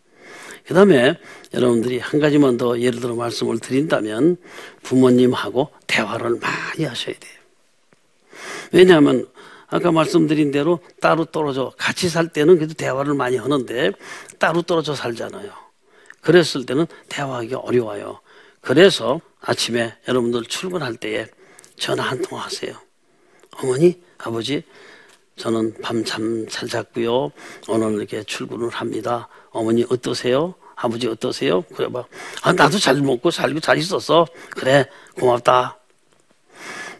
그 0.66 0.74
다음에 0.74 1.18
여러분들이 1.54 2.00
한 2.00 2.20
가지만 2.20 2.58
더 2.58 2.80
예를 2.80 3.00
들어 3.00 3.16
말씀을 3.16 3.60
드린다면 3.60 4.38
부모님하고 4.82 5.70
대화를 5.86 6.40
많이 6.42 6.86
하셔야 6.86 7.16
돼요. 7.16 7.34
왜냐하면 8.72 9.28
아까 9.68 9.92
말씀드린 9.92 10.52
대로 10.52 10.80
따로 11.00 11.26
떨어져 11.26 11.72
같이 11.78 12.10
살 12.10 12.28
때는 12.28 12.56
그래도 12.56 12.74
대화를 12.74 13.14
많이 13.14 13.38
하는데 13.38 13.92
따로 14.40 14.62
떨어져 14.64 14.96
살잖아요. 14.96 15.65
그랬을 16.30 16.66
때는 16.66 16.88
대화하기 17.08 17.54
어려워요. 17.54 18.20
그래서 18.60 19.22
아침에 19.42 19.96
여러분들 20.08 20.44
출근할 20.46 20.96
때에 20.96 21.28
전화 21.78 22.04
한 22.04 22.22
통 22.24 22.40
하세요. 22.40 22.74
어머니, 23.58 24.02
아버지, 24.18 24.64
저는 25.38 25.76
밤잠 25.82 26.48
잘 26.50 26.68
잤고요. 26.68 27.32
오늘 27.68 27.94
이렇게 27.94 28.24
출근을 28.24 28.70
합니다. 28.70 29.28
어머니 29.52 29.86
어떠세요? 29.88 30.56
아버지 30.76 31.08
어떠세요? 31.08 31.62
그래 31.76 31.90
봐. 31.92 32.06
아, 32.42 32.52
나도 32.54 32.80
잘 32.80 32.96
먹고 33.02 33.30
살고 33.30 33.60
잘 33.60 33.78
있었어. 33.78 34.26
그래, 34.50 34.90
고맙다. 35.20 35.78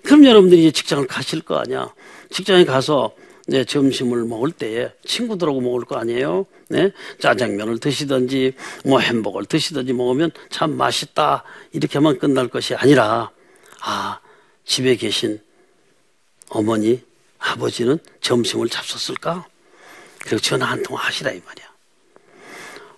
그럼 0.04 0.24
여러분들이 0.24 0.62
이제 0.62 0.72
직장을 0.72 1.08
가실 1.08 1.42
거 1.42 1.56
아니야. 1.58 1.92
직장에 2.30 2.64
가서 2.66 3.16
네, 3.48 3.64
점심을 3.64 4.26
먹을 4.26 4.52
때에 4.52 4.92
친구들하고 5.06 5.62
먹을 5.62 5.86
거 5.86 5.98
아니에요? 5.98 6.46
네? 6.68 6.92
짜장면을 7.20 7.80
드시든지 7.80 8.54
뭐 8.86 9.00
햄버거를 9.00 9.46
드시든지 9.46 9.94
먹으면 9.94 10.32
참 10.50 10.76
맛있다 10.76 11.44
이렇게만 11.72 12.18
끝날 12.18 12.48
것이 12.48 12.74
아니라 12.74 13.30
아 13.82 14.20
집에 14.66 14.96
계신 14.96 15.40
어머니 16.50 17.04
아버지는 17.38 18.00
점심을 18.22 18.68
잡섰을까? 18.70 19.46
그리고 20.22 20.40
전화 20.40 20.66
한 20.66 20.82
통 20.82 20.98
하시라 20.98 21.32
이 21.32 21.40
말이야. 21.46 21.66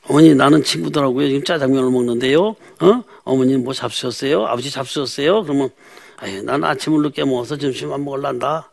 어머니 0.04 0.34
나는 0.34 0.64
친구들하고요 0.64 1.28
지금 1.28 1.44
짜장면을 1.44 1.92
먹는데요. 1.92 2.56
어? 2.80 3.04
어머니 3.26 3.58
뭐 3.58 3.74
잡수셨어요? 3.74 4.46
아버지 4.46 4.72
잡수셨어요? 4.72 5.44
그러면 5.44 5.70
아유 6.16 6.42
난 6.44 6.64
아침을 6.64 7.02
늦게 7.02 7.26
먹어서 7.26 7.58
점심 7.58 7.92
안 7.92 8.06
먹을란다. 8.06 8.72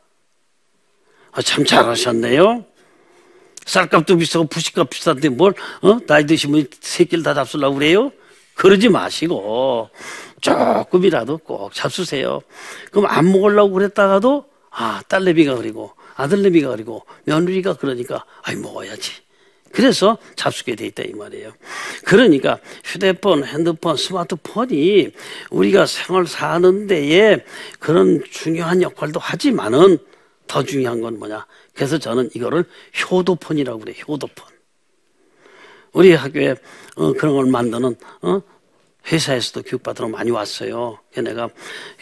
아, 1.35 1.43
참 1.43 1.65
잘하셨네요. 1.65 2.65
쌀값도 3.67 4.19
비싸고 4.19 4.47
부식값 4.47 4.91
비싼데 4.91 5.31
뭘 5.31 5.55
어? 5.83 5.99
나이 6.07 6.27
드시면 6.27 6.67
새끼를 6.81 7.25
다 7.25 7.35
잡수려고 7.35 7.77
그래요? 7.77 8.13
그러지 8.55 8.89
마시고 8.89 9.89
조금이라도 10.41 11.39
꼭 11.39 11.75
잡수세요. 11.75 12.41
그럼 12.93 13.07
안 13.07 13.33
먹으려고 13.33 13.73
그랬다가도 13.73 14.45
아 14.71 15.03
딸내미가 15.09 15.57
그리고 15.57 15.93
아들내미가 16.15 16.71
그리고 16.71 17.05
며느리가 17.25 17.75
그러니까 17.75 18.25
아이 18.43 18.55
먹어야지. 18.55 19.13
그래서 19.73 20.19
잡수게 20.37 20.77
돼 20.77 20.87
있다 20.87 21.03
이 21.03 21.13
말이에요. 21.15 21.53
그러니까 22.05 22.59
휴대폰, 22.85 23.45
핸드폰, 23.45 23.97
스마트폰이 23.97 25.11
우리가 25.51 25.87
생활 25.87 26.29
사는 26.29 26.87
데에 26.87 27.45
그런 27.81 28.23
중요한 28.31 28.83
역할도 28.83 29.19
하지만은 29.19 29.99
더 30.55 30.63
중요한 30.63 31.01
건 31.01 31.19
뭐냐? 31.19 31.45
그래서 31.75 31.99
저는 31.99 32.31
이거를 32.33 32.65
효도폰이라고 33.11 33.81
그래요. 33.81 33.97
효도폰. 34.07 34.47
우리 35.91 36.13
학교에 36.15 36.55
어, 36.95 37.13
그런 37.15 37.35
걸 37.35 37.47
만드는 37.47 37.97
어? 38.23 38.41
회사에서도 39.11 39.63
교육받으러 39.63 40.07
많이 40.07 40.31
왔어요. 40.31 41.01
내가 41.13 41.49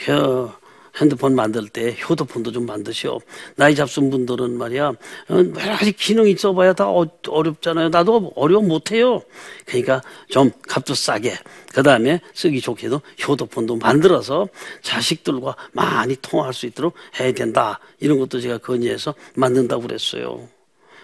혀, 0.04 0.54
핸드폰 1.00 1.34
만들 1.34 1.68
때 1.68 1.96
효도폰도 2.08 2.52
좀 2.52 2.66
만드시오. 2.66 3.18
나이 3.56 3.74
잡순 3.74 4.10
분들은 4.10 4.56
말이야 4.58 4.88
어, 4.88 4.96
여러 5.28 5.76
가지 5.76 5.92
기능이 5.92 6.32
있어봐야 6.32 6.74
다 6.74 6.88
어, 6.88 7.06
어렵잖아요. 7.26 7.88
나도 7.88 8.32
어려워 8.36 8.62
못해요. 8.62 9.22
그러니까 9.64 10.02
좀 10.28 10.50
값도 10.68 10.94
싸게 10.94 11.34
그 11.72 11.82
다음에 11.82 12.20
쓰기 12.34 12.60
좋게도 12.60 13.00
효도폰도 13.26 13.76
만들어서 13.76 14.48
자식들과 14.82 15.56
많이 15.72 16.16
통화할 16.20 16.52
수 16.52 16.66
있도록 16.66 16.94
해야 17.18 17.32
된다. 17.32 17.80
이런 18.00 18.18
것도 18.18 18.40
제가 18.40 18.58
건의해서 18.58 19.14
만든다고 19.34 19.82
그랬어요. 19.82 20.48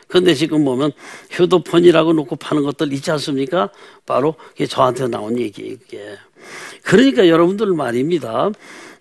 그런데 0.09 0.35
지금 0.35 0.65
보면 0.65 0.91
효도폰이라고 1.39 2.15
놓고 2.15 2.37
파는 2.37 2.63
것들 2.63 2.93
있지 2.95 3.11
않습니까? 3.13 3.71
바로 4.07 4.35
저한테 4.69 5.07
나온 5.07 5.39
얘기예요. 5.39 5.77
그게. 5.79 6.17
그러니까 6.83 7.29
여러분들 7.29 7.67
말입니다. 7.75 8.51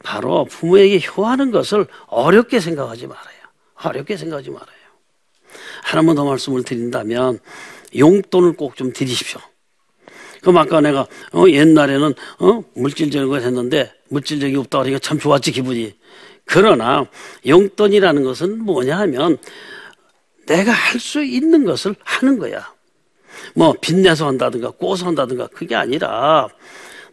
바로 0.07 0.45
부모에게 0.45 1.05
효하는 1.05 1.51
것을 1.51 1.85
어렵게 2.07 2.61
생각하지 2.61 3.07
말아요. 3.07 3.37
어렵게 3.83 4.15
생각하지 4.15 4.51
말아요. 4.51 4.77
하나만 5.83 6.15
더 6.15 6.23
말씀을 6.23 6.63
드린다면 6.63 7.39
용돈을 7.97 8.53
꼭 8.53 8.75
좀 8.77 8.93
드리십시오. 8.93 9.41
그럼 10.41 10.59
아까 10.59 10.79
내가 10.79 11.07
어, 11.33 11.43
옛날에는 11.49 12.13
어, 12.39 12.63
물질적인 12.75 13.27
걸 13.27 13.41
했는데 13.41 13.93
물질적이 14.07 14.55
없다 14.55 14.77
그러니까 14.79 14.99
참 14.99 15.19
좋았지 15.19 15.51
기분이. 15.51 15.93
그러나 16.45 17.05
용돈이라는 17.45 18.23
것은 18.23 18.63
뭐냐 18.63 18.97
하면 18.99 19.37
내가 20.45 20.71
할 20.71 21.01
수 21.01 21.21
있는 21.21 21.65
것을 21.65 21.95
하는 22.05 22.39
거야. 22.39 22.73
뭐 23.55 23.73
빚내서 23.73 24.25
한다든가 24.25 24.69
꼬서 24.71 25.07
한다든가 25.07 25.47
그게 25.47 25.75
아니라 25.75 26.47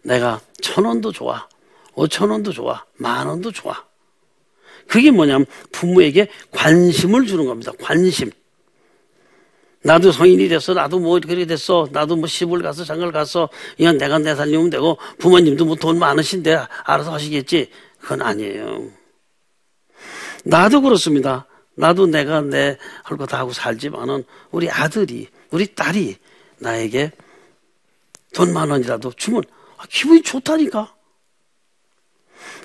내가 0.03 0.41
천 0.63 0.85
원도 0.85 1.11
좋아. 1.11 1.49
오천 1.95 2.31
원도 2.31 2.53
좋아. 2.53 2.85
만 2.97 3.27
원도 3.27 3.53
좋아. 3.53 3.85
그게 4.89 5.11
뭐냐면 5.11 5.47
부모에게 5.73 6.29
관심을 6.53 7.27
주는 7.27 7.47
겁니다. 7.47 7.73
관심. 7.81 8.31
나도 9.83 10.13
성인이 10.13 10.49
됐어. 10.49 10.73
나도 10.75 10.99
뭐 10.99 11.21
그렇게 11.21 11.45
됐어. 11.47 11.89
나도 11.93 12.17
뭐 12.17 12.27
시골 12.27 12.63
가서 12.63 12.85
장가를 12.85 13.13
가서 13.13 13.49
이건 13.79 13.99
내가 13.99 14.19
내 14.19 14.35
살리면 14.35 14.71
되고 14.71 14.99
부모님도 15.19 15.65
뭐 15.67 15.77
돈 15.77 15.99
많으신데 15.99 16.59
알아서 16.85 17.13
하시겠지. 17.13 17.71
그건 18.01 18.23
아니에요. 18.23 18.89
나도 20.45 20.81
그렇습니다. 20.83 21.47
나도 21.77 22.07
내가 22.07 22.41
내 22.41 22.79
할 23.03 23.19
거 23.19 23.27
다 23.27 23.39
하고 23.39 23.53
살지만은 23.53 24.25
우리 24.53 24.71
아들이 24.71 25.29
우리 25.51 25.75
딸이 25.75 26.17
나에게 26.59 27.11
돈 28.35 28.53
만 28.53 28.71
원이라도 28.71 29.13
주면 29.13 29.43
기분이 29.91 30.23
좋다니까. 30.23 30.94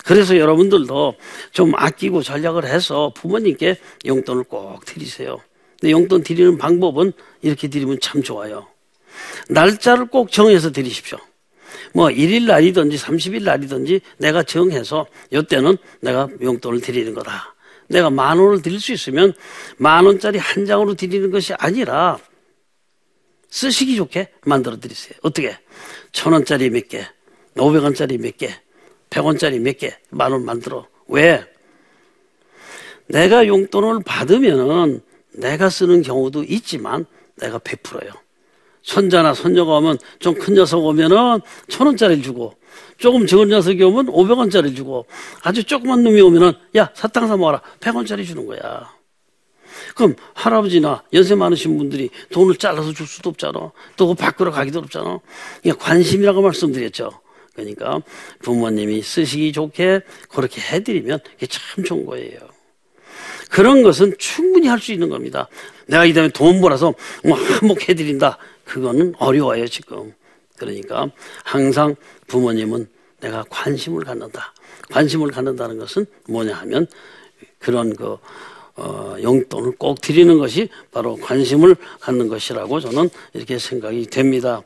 그래서 0.06 0.38
여러분들도 0.38 1.16
좀 1.52 1.74
아끼고 1.76 2.24
전략을 2.24 2.66
해서 2.66 3.12
부모님께 3.16 3.78
용돈을 4.06 4.44
꼭 4.46 4.86
드리세요. 4.86 5.40
근데 5.80 5.92
용돈 5.92 6.24
드리는 6.24 6.58
방법은 6.58 7.14
이렇게 7.42 7.68
드리면 7.68 8.00
참 8.02 8.22
좋아요. 8.22 8.68
날짜를 9.50 10.08
꼭 10.08 10.32
정해서 10.32 10.72
드리십시오. 10.72 11.18
뭐 11.94 12.08
1일 12.08 12.46
날이든지 12.46 12.98
30일 12.98 13.44
날이든지 13.44 14.02
내가 14.18 14.44
정해서 14.44 15.08
이때는 15.32 15.78
내가 16.02 16.28
용돈을 16.42 16.82
드리는 16.82 17.14
거다. 17.14 17.56
내가 17.88 18.10
만 18.10 18.38
원을 18.38 18.62
드릴 18.62 18.80
수 18.80 18.94
있으면 18.94 19.34
만 19.78 20.06
원짜리 20.06 20.38
한 20.38 20.66
장으로 20.66 20.94
드리는 20.94 21.32
것이 21.32 21.54
아니라 21.56 22.20
쓰시기 23.50 23.96
좋게 23.96 24.30
만들어 24.46 24.80
드리세요. 24.80 25.18
어떻게? 25.24 25.58
천 26.12 26.34
원짜리 26.34 26.70
몇 26.70 26.88
개, 26.88 27.06
오백 27.58 27.84
원짜리 27.84 28.18
몇 28.20 28.38
개, 28.38 28.54
백 29.10 29.26
원짜리 29.26 29.60
몇 29.60 29.78
개, 29.78 29.96
만 30.10 30.32
원 30.32 30.46
만들어. 30.46 30.88
왜? 31.08 31.44
내가 33.08 33.48
용돈을 33.48 34.04
받으면은 34.06 35.02
내가 35.34 35.70
쓰는 35.70 36.02
경우도 36.02 36.44
있지만 36.44 37.06
내가 37.38 37.58
베풀어요. 37.60 38.12
손자나 38.82 39.34
손녀가 39.34 39.78
오면 39.78 39.98
좀 40.20 40.36
큰 40.36 40.54
녀석 40.54 40.86
오면은 40.86 41.42
천 41.68 41.88
원짜리를 41.88 42.24
주고 42.24 42.54
조금 42.98 43.26
적은 43.28 43.50
녀석이 43.50 43.82
오면 43.84 44.10
오백 44.10 44.38
원짜리 44.38 44.74
주고 44.74 45.06
아주 45.44 45.64
조그만 45.64 46.04
놈이 46.04 46.22
오면은 46.22 46.54
야 46.78 46.90
사탕 46.94 47.28
사 47.28 47.36
먹어라 47.36 47.62
백 47.80 47.96
원짜리 47.96 48.26
주는 48.26 48.46
거야. 48.46 48.94
그럼 49.96 50.16
할아버지나 50.34 51.04
연세 51.14 51.36
많으신 51.36 51.78
분들이 51.78 52.10
돈을 52.32 52.56
잘라서 52.56 52.94
줄 52.94 53.08
수도 53.08 53.30
없잖아. 53.30 53.72
또 53.96 54.14
바꾸러 54.14 54.52
가기도 54.52 54.80
없잖아. 54.80 55.20
관심이라고 55.80 56.42
말씀드렸죠. 56.42 57.12
그러니까 57.60 58.02
부모님이 58.42 59.02
쓰시기 59.02 59.52
좋게 59.52 60.02
그렇게 60.30 60.62
해드리면 60.62 61.20
이게 61.38 61.48
참 61.48 61.84
좋은 61.84 62.06
거예요. 62.06 62.40
그런 63.50 63.84
것은 63.84 64.14
충분히 64.18 64.68
할 64.68 64.80
수 64.80 64.94
있는 64.94 65.10
겁니다. 65.10 65.50
내가 65.88 66.06
이 66.06 66.14
다음에 66.14 66.30
돈 66.30 66.62
벌어서 66.62 66.94
뭐 67.24 67.36
한몫 67.38 67.90
해드린다. 67.90 68.38
그거는 68.64 69.14
어려워요, 69.18 69.68
지금. 69.68 70.14
그러니까 70.58 71.10
항상 71.44 71.96
부모님은 72.28 72.88
내가 73.22 73.44
관심을 73.50 74.04
갖는다. 74.04 74.54
관심을 74.92 75.32
갖는다는 75.32 75.78
것은 75.80 76.06
뭐냐 76.28 76.54
하면 76.56 76.88
그런 77.58 77.96
그, 77.96 78.18
어, 78.76 79.16
용돈을 79.22 79.74
꼭 79.78 80.00
드리는 80.00 80.38
것이 80.38 80.70
바로 80.92 81.16
관심을 81.18 81.76
갖는 82.00 82.28
것이라고 82.30 82.80
저는 82.80 83.10
이렇게 83.34 83.58
생각이 83.58 84.06
됩니다. 84.06 84.62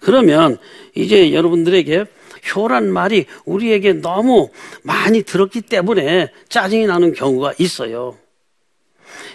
그러면 0.00 0.58
이제 0.94 1.34
여러분들에게 1.34 2.06
효란 2.54 2.92
말이 2.92 3.26
우리에게 3.44 3.94
너무 3.94 4.50
많이 4.82 5.22
들었기 5.22 5.62
때문에 5.62 6.30
짜증이 6.48 6.86
나는 6.86 7.12
경우가 7.12 7.54
있어요. 7.58 8.16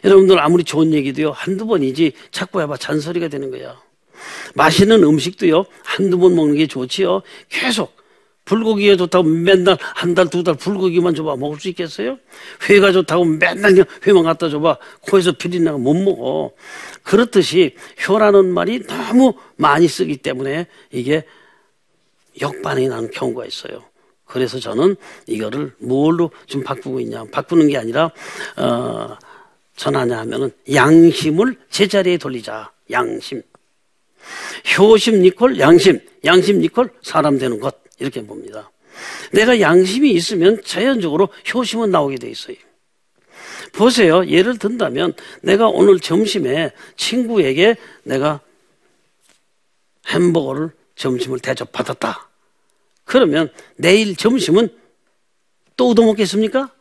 여러분들 0.03 0.39
아무리 0.39 0.63
좋은 0.63 0.93
얘기도요, 0.93 1.31
한두 1.31 1.65
번이지 1.65 2.13
자꾸 2.31 2.61
해봐 2.61 2.77
잔소리가 2.77 3.27
되는 3.27 3.51
거야. 3.51 3.81
맛있는 4.55 5.03
음식도요, 5.03 5.65
한두 5.83 6.17
번 6.19 6.35
먹는 6.35 6.55
게 6.55 6.67
좋지요. 6.67 7.21
계속 7.49 7.95
불고기가 8.45 8.97
좋다고 8.97 9.23
맨날 9.27 9.77
한 9.79 10.13
달, 10.13 10.29
두 10.29 10.43
달 10.43 10.55
불고기만 10.55 11.15
줘봐. 11.15 11.37
먹을 11.37 11.59
수 11.59 11.69
있겠어요? 11.69 12.17
회가 12.69 12.91
좋다고 12.91 13.23
맨날 13.23 13.85
회만 14.05 14.23
갖다 14.23 14.49
줘봐. 14.49 14.77
코에서 15.09 15.31
피리나가 15.31 15.77
못 15.77 15.93
먹어. 15.93 16.51
그렇듯이 17.03 17.75
효라는 18.07 18.53
말이 18.53 18.85
너무 18.85 19.33
많이 19.55 19.87
쓰기 19.87 20.17
때문에 20.17 20.67
이게 20.91 21.23
역반응이 22.41 22.87
나는 22.87 23.11
경우가 23.11 23.45
있어요. 23.45 23.83
그래서 24.25 24.59
저는 24.59 24.95
이거를 25.27 25.73
뭘로 25.79 26.31
좀 26.47 26.63
바꾸고 26.63 26.99
있냐. 27.01 27.25
바꾸는 27.25 27.67
게 27.67 27.77
아니라, 27.77 28.11
어, 28.57 29.17
전하냐 29.75 30.19
하면은 30.19 30.51
양심을 30.71 31.57
제자리에 31.69 32.17
돌리자. 32.17 32.71
양심. 32.91 33.41
효심 34.77 35.21
니콜 35.21 35.59
양심. 35.59 35.99
양심 36.25 36.59
니콜 36.59 36.89
사람 37.01 37.37
되는 37.37 37.59
것. 37.59 37.75
이렇게 37.99 38.25
봅니다. 38.25 38.71
내가 39.31 39.59
양심이 39.59 40.11
있으면 40.11 40.61
자연적으로 40.63 41.29
효심은 41.53 41.91
나오게 41.91 42.17
돼 42.17 42.29
있어요. 42.29 42.55
보세요. 43.73 44.25
예를 44.27 44.57
든다면 44.57 45.13
내가 45.41 45.67
오늘 45.67 45.99
점심에 45.99 46.71
친구에게 46.95 47.75
내가 48.03 48.39
햄버거를 50.07 50.71
점심을 50.95 51.39
대접받았다. 51.39 52.29
그러면 53.05 53.51
내일 53.75 54.15
점심은 54.15 54.69
또 55.75 55.89
얻어먹겠습니까? 55.89 56.71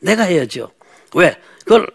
내가 0.00 0.24
해야죠. 0.24 0.70
왜? 1.14 1.36
그걸 1.64 1.86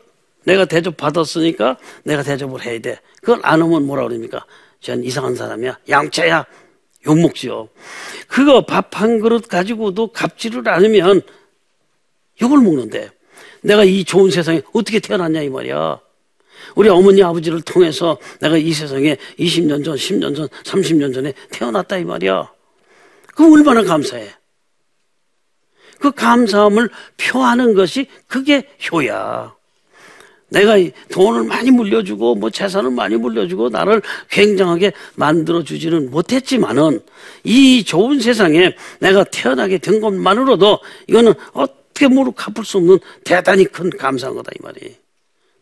내가 0.46 0.66
대접받았으니까 0.66 1.78
내가 2.04 2.24
대접을 2.24 2.64
해야 2.64 2.80
돼. 2.80 3.00
그걸 3.22 3.40
안 3.44 3.62
하면 3.62 3.86
뭐라 3.86 4.08
그럽니까? 4.08 4.46
전 4.80 5.04
이상한 5.04 5.36
사람이야. 5.36 5.80
양채야. 5.90 6.46
욕먹지요. 7.08 7.70
그거 8.28 8.66
밥 8.66 8.96
한 8.96 9.20
그릇 9.20 9.48
가지고도 9.48 10.12
갚지를 10.12 10.68
않으면 10.70 11.22
욕을 12.42 12.60
먹는데 12.60 13.10
내가 13.62 13.84
이 13.84 14.04
좋은 14.04 14.32
세상에 14.32 14.62
어떻게 14.74 15.00
태어났냐 15.00 15.42
이 15.42 15.50
말이야. 15.50 16.00
우리 16.76 16.90
어머니 16.90 17.24
아버지를 17.24 17.62
통해서 17.62 18.18
내가 18.40 18.58
이 18.58 18.74
세상에 18.74 19.18
20년 19.40 19.84
전, 19.84 19.96
10년 19.96 20.36
전, 20.36 20.48
30년 20.48 21.14
전에 21.14 21.34
태어났다 21.52 21.98
이 21.98 22.04
말이야. 22.04 22.52
그럼 23.36 23.54
얼마나 23.54 23.84
감사해. 23.84 24.30
그 26.00 26.12
감사함을 26.12 26.90
표하는 27.18 27.74
것이 27.74 28.08
그게 28.28 28.68
효야. 28.92 29.56
내가 30.50 30.76
돈을 31.12 31.44
많이 31.44 31.72
물려주고 31.72 32.36
뭐 32.36 32.50
재산을 32.50 32.92
많이 32.92 33.16
물려주고 33.16 33.70
나를 33.70 34.02
굉장하게 34.30 34.94
만들어 35.16 35.64
주지는 35.64 36.12
못했지만은 36.12 37.02
이 37.44 37.84
좋은 37.84 38.20
세상에 38.20 38.76
내가 39.00 39.24
태어나게 39.24 39.80
된 39.80 40.00
것만으로도 40.00 40.80
이거는 41.08 41.34
어떻게 41.54 42.08
모르 42.08 42.32
갚을 42.32 42.64
수 42.64 42.78
없는 42.78 43.00
대단히 43.24 43.66
큰 43.66 43.90
감사한 43.90 44.36
거다 44.36 44.52
이 44.56 44.64
말이. 44.64 45.05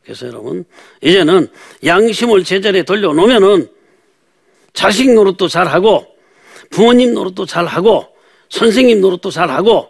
그래서 0.03 0.27
여러분 0.27 0.65
이제는 1.01 1.47
양심을 1.85 2.43
제자리에 2.43 2.83
돌려놓으면은 2.83 3.67
자식 4.73 5.13
노릇도 5.13 5.47
잘하고 5.47 6.07
부모님 6.69 7.13
노릇도 7.13 7.45
잘하고 7.45 8.07
선생님 8.49 9.01
노릇도 9.01 9.31
잘하고 9.31 9.89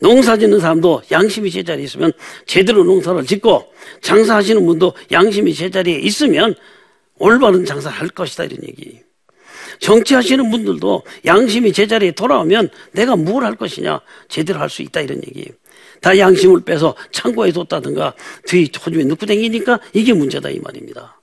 농사 0.00 0.36
짓는 0.36 0.58
사람도 0.58 1.02
양심이 1.12 1.50
제자리에 1.50 1.84
있으면 1.84 2.12
제대로 2.46 2.82
농사를 2.82 3.24
짓고 3.24 3.72
장사하시는 4.00 4.66
분도 4.66 4.92
양심이 5.12 5.54
제자리에 5.54 5.98
있으면 6.00 6.54
올바른 7.18 7.64
장사를 7.64 7.96
할 7.96 8.08
것이다 8.08 8.44
이런 8.44 8.58
얘기. 8.66 9.00
정치하시는 9.82 10.50
분들도 10.50 11.02
양심이 11.26 11.72
제자리에 11.72 12.12
돌아오면 12.12 12.70
내가 12.92 13.16
뭘 13.16 13.42
할 13.42 13.56
것이냐 13.56 14.00
제대로 14.28 14.60
할 14.60 14.70
수 14.70 14.82
있다 14.82 15.00
이런 15.00 15.18
얘기. 15.26 15.50
다 16.00 16.16
양심을 16.16 16.62
빼서 16.64 16.94
창고에 17.10 17.52
뒀다든가 17.52 18.14
뒤 18.46 18.70
호주에 18.84 19.04
넣고 19.04 19.26
다니니까 19.26 19.80
이게 19.92 20.12
문제다 20.12 20.50
이 20.50 20.58
말입니다. 20.60 21.20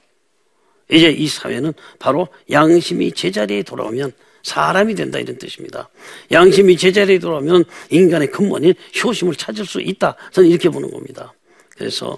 이제 0.91 1.09
이 1.09 1.27
사회는 1.27 1.73
바로 1.99 2.27
양심이 2.51 3.11
제자리에 3.13 3.63
돌아오면 3.63 4.11
사람이 4.43 4.95
된다 4.95 5.19
이런 5.19 5.37
뜻입니다. 5.37 5.89
양심이 6.31 6.75
제자리에 6.77 7.19
돌아오면 7.19 7.63
인간의 7.89 8.31
근본인 8.31 8.73
효심을 9.03 9.35
찾을 9.35 9.65
수 9.65 9.79
있다. 9.81 10.15
저는 10.31 10.49
이렇게 10.49 10.69
보는 10.69 10.89
겁니다. 10.91 11.33
그래서 11.77 12.17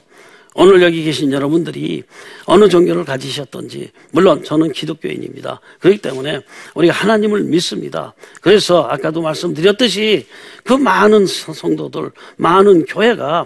오늘 0.54 0.82
여기 0.82 1.04
계신 1.04 1.32
여러분들이 1.32 2.04
어느 2.46 2.68
종교를 2.68 3.06
가지셨던지 3.06 3.92
물론 4.12 4.44
저는 4.44 4.74
기독교인입니다. 4.74 5.62
그렇기 5.80 6.00
때문에 6.00 6.42
우리가 6.76 6.94
하나님을 6.94 7.44
믿습니다. 7.44 8.14
그래서 8.42 8.84
아까도 8.84 9.22
말씀드렸듯이 9.22 10.28
그 10.66 10.74
많은 10.74 11.26
성도들, 11.26 12.12
많은 12.36 12.86
교회가 12.86 13.46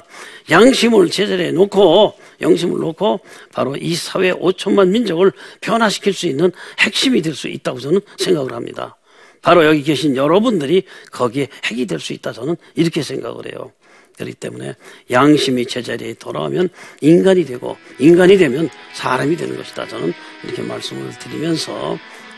양심을 0.50 1.12
제자리에 1.12 1.52
놓고 1.52 2.15
영심을 2.41 2.80
놓고 2.80 3.20
바로 3.54 3.76
이 3.76 3.94
사회 3.94 4.34
5천만 4.34 4.89
민족을 4.89 5.32
변화시킬 5.62 6.12
수 6.13 6.26
있는 6.26 6.52
핵심이 6.80 7.22
될 7.22 7.36
수 7.36 7.48
있다고 7.48 7.80
저는 7.80 8.00
생각을 8.18 8.54
합니다. 8.54 8.98
바로 9.41 9.63
여기 9.65 9.84
계신 9.84 10.15
여러분들이 10.15 10.84
거기에 11.12 11.50
핵이 11.65 11.86
될 11.86 12.00
수 12.00 12.13
있다 12.13 12.32
저는 12.32 12.56
이렇게 12.74 13.04
생각을 13.04 13.46
해요. 13.52 13.72
그렇기 14.17 14.36
때문에 14.36 14.75
양심이 15.12 15.65
제자리에 15.65 16.13
돌아오면 16.15 16.69
인간이 17.01 17.45
되고 17.45 17.78
인간이 17.99 18.38
되면 18.38 18.69
사람이 18.93 19.36
되는 19.36 19.58
것이다. 19.58 19.88
저는 19.88 20.13
이렇게 20.43 20.62
말씀을 20.62 21.10
드리면서 21.19 21.97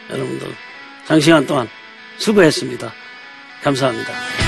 여러분들 0.09 0.47
장시간 1.07 1.45
동안 1.45 1.67
수고했습니다. 2.17 2.93
감사합니다. 3.63 4.46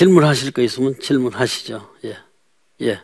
질문하실 0.00 0.52
거 0.52 0.62
있으면 0.62 0.94
질문하시죠. 0.98 1.90
예. 2.06 2.16
예. 2.80 3.00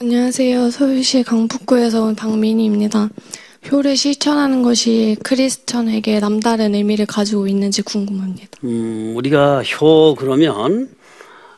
안녕하세요. 0.00 0.70
서울시 0.70 1.24
강북구에서 1.24 2.04
온 2.04 2.14
박민희입니다. 2.14 3.08
효를 3.68 3.96
실천하는 3.96 4.62
것이 4.62 5.16
크리스천에게 5.24 6.20
남다른 6.20 6.76
의미를 6.76 7.04
가지고 7.04 7.48
있는지 7.48 7.82
궁금합니다. 7.82 8.60
음, 8.62 9.14
우리가 9.16 9.64
효 9.64 10.14
그러면 10.14 10.94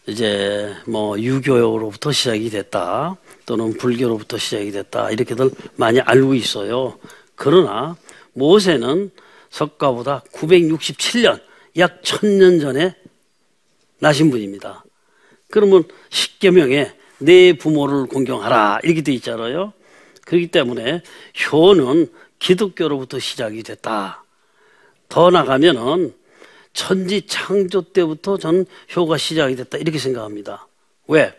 이제 0.06 0.72
뭐 0.87 1.20
유교로부터 1.20 2.11
시작이 2.11 2.48
됐다 2.48 3.18
또는 3.44 3.76
불교로부터 3.76 4.38
시작이 4.38 4.70
됐다 4.70 5.11
이렇게들 5.11 5.50
많이 5.76 6.00
알고 6.00 6.32
있어요. 6.32 6.98
그러나 7.35 7.94
모세는 8.32 9.11
석가보다 9.50 10.22
967년 10.32 11.42
약 11.76 12.00
1000년 12.00 12.62
전에 12.62 12.94
나신 14.02 14.30
분입니다. 14.30 14.84
그러면 15.48 15.84
십계명에 16.10 16.92
내 17.18 17.52
부모를 17.52 18.06
공경하라 18.06 18.80
이렇게 18.82 19.00
돼 19.02 19.12
있잖아요. 19.12 19.72
그렇기 20.24 20.48
때문에 20.48 21.02
효는 21.52 22.10
기독교로부터 22.40 23.20
시작이 23.20 23.62
됐다. 23.62 24.24
더 25.08 25.30
나가면은 25.30 26.12
천지 26.72 27.28
창조 27.28 27.82
때부터 27.82 28.38
저는 28.38 28.66
효가 28.96 29.18
시작이 29.18 29.54
됐다 29.54 29.78
이렇게 29.78 29.98
생각합니다. 30.00 30.66
왜? 31.06 31.32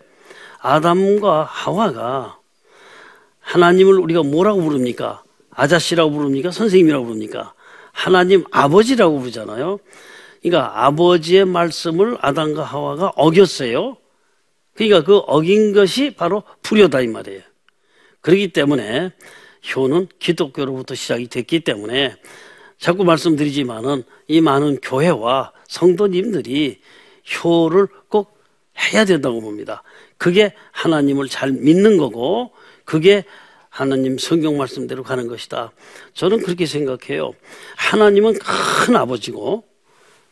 아담과 0.59 1.43
하와가 1.43 2.39
하나님을 3.41 3.99
우리가 3.99 4.23
뭐라고 4.23 4.61
부릅니까? 4.61 5.21
아저씨라고 5.51 6.11
부릅니까? 6.11 6.51
선생님이라고 6.51 7.07
부릅니까? 7.07 7.53
하나님 7.91 8.45
아버지라고 8.51 9.19
부르잖아요. 9.19 9.79
그러니까 10.43 10.85
아버지의 10.85 11.45
말씀을 11.45 12.17
아담과 12.19 12.63
하와가 12.63 13.13
어겼어요. 13.15 13.97
그러니까 14.75 15.03
그 15.03 15.17
어긴 15.17 15.73
것이 15.73 16.11
바로 16.11 16.43
불효다 16.61 17.01
이 17.01 17.07
말이에요. 17.07 17.41
그렇기 18.21 18.49
때문에 18.49 19.11
효는 19.73 20.07
기독교로부터 20.19 20.95
시작이 20.95 21.27
됐기 21.27 21.61
때문에 21.61 22.15
자꾸 22.77 23.05
말씀드리지만은 23.05 24.03
이 24.27 24.41
많은 24.41 24.79
교회와 24.81 25.53
성도님들이 25.67 26.81
효를 27.43 27.87
꼭 28.09 28.37
해야 28.77 29.05
된다고 29.05 29.39
봅니다. 29.39 29.83
그게 30.17 30.53
하나님을 30.71 31.29
잘 31.29 31.51
믿는 31.51 31.97
거고 31.97 32.51
그게 32.83 33.23
하나님 33.69 34.17
성경 34.17 34.57
말씀대로 34.57 35.03
가는 35.03 35.27
것이다. 35.27 35.71
저는 36.13 36.41
그렇게 36.41 36.65
생각해요. 36.65 37.33
하나님은 37.77 38.33
큰 38.39 38.95
아버지고 38.97 39.63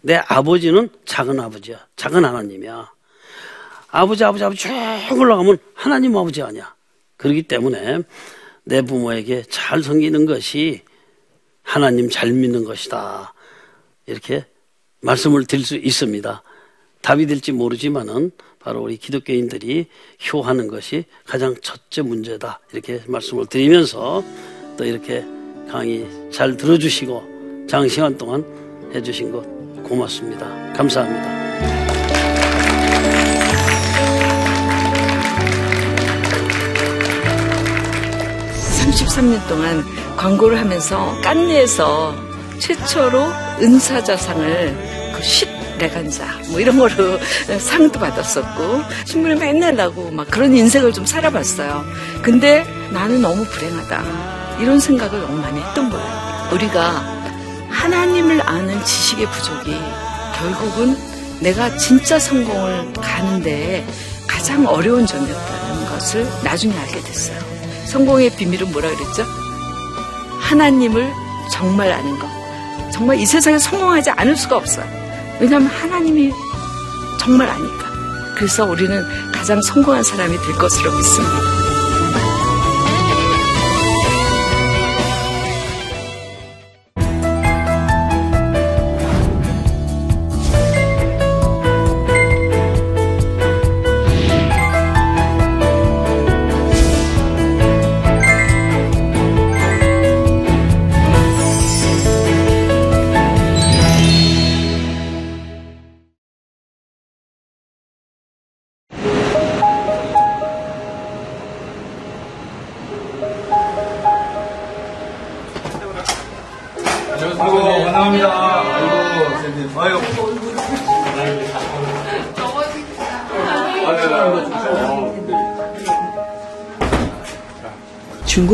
내 0.02 0.16
아버지는 0.28 0.90
작은 1.06 1.40
아버지야. 1.40 1.86
작은 1.96 2.26
하나님이야. 2.26 2.92
아버지, 3.90 4.24
아버지, 4.24 4.44
아버지 4.44 4.62
쭉 4.62 5.20
올라가면 5.20 5.58
하나님 5.74 6.16
아버지 6.16 6.42
아니야. 6.42 6.74
그렇기 7.18 7.44
때문에 7.44 8.00
내 8.64 8.82
부모에게 8.82 9.44
잘 9.50 9.84
섬기는 9.84 10.26
것이 10.26 10.82
하나님 11.62 12.10
잘 12.10 12.32
믿는 12.32 12.64
것이다. 12.64 13.34
이렇게 14.08 14.46
말씀을 15.02 15.46
드릴 15.46 15.66
수 15.66 15.76
있습니다. 15.76 16.44
답이 17.02 17.26
될지 17.26 17.52
모르지만은 17.52 18.32
바로 18.60 18.82
우리 18.82 18.98
기독교인들이 18.98 19.88
효하는 20.32 20.68
것이 20.68 21.06
가장 21.26 21.56
첫째 21.62 22.02
문제다. 22.02 22.60
이렇게 22.74 23.02
말씀을 23.08 23.48
드리면서 23.48 24.24
또 24.78 24.86
이렇게 24.86 25.26
강의 25.68 26.08
잘 26.32 26.58
들어주시고 26.58 27.66
장시간 27.68 28.18
동안 28.18 28.46
해주신 28.94 29.32
것 29.32 29.61
고맙습니다. 29.92 30.48
감사합니다. 30.74 31.42
33년 38.80 39.48
동안 39.50 39.84
광고를 40.16 40.58
하면서 40.58 41.14
깐네에서 41.22 42.16
최초로 42.60 43.20
은사자상을 43.62 45.12
그 45.14 45.20
10레간자 45.20 46.50
뭐 46.52 46.62
이런 46.62 46.80
거로 46.80 47.20
상도 47.60 48.00
받았었고 48.00 48.82
신문에 49.06 49.36
맨날 49.36 49.76
나고 49.76 50.10
막 50.12 50.26
그런 50.32 50.56
인생을 50.56 50.94
좀 50.94 51.06
살아봤어요. 51.06 51.84
근데 52.22 52.66
나는 52.92 53.22
너무 53.22 53.44
불행하다. 53.44 54.60
이런 54.62 54.80
생각을 54.80 55.20
너무 55.20 55.38
많이 55.42 55.60
했던 55.60 55.90
거예요. 55.90 56.50
우리가 56.54 57.21
하나님을 57.82 58.48
아는 58.48 58.84
지식의 58.86 59.26
부족이 59.32 59.76
결국은 60.38 60.96
내가 61.40 61.76
진짜 61.78 62.20
성공을 62.20 62.94
가는데 62.94 63.86
가장 64.28 64.68
어려운 64.68 65.08
점이었다는 65.08 65.90
것을 65.90 66.28
나중에 66.44 66.78
알게 66.78 67.02
됐어요. 67.02 67.40
성공의 67.88 68.36
비밀은 68.36 68.72
뭐라 68.72 68.88
그랬죠? 68.96 69.26
하나님을 70.40 71.12
정말 71.52 71.92
아는 71.92 72.20
것. 72.20 72.28
정말 72.94 73.20
이 73.20 73.26
세상에 73.26 73.58
성공하지 73.58 74.12
않을 74.12 74.36
수가 74.36 74.58
없어요. 74.58 74.86
왜냐하면 75.40 75.68
하나님이 75.68 76.32
정말 77.20 77.50
아니까. 77.50 77.92
그래서 78.36 78.66
우리는 78.66 79.04
가장 79.32 79.60
성공한 79.60 80.04
사람이 80.04 80.38
될 80.38 80.56
것으로 80.56 80.96
믿습니다. 80.96 81.61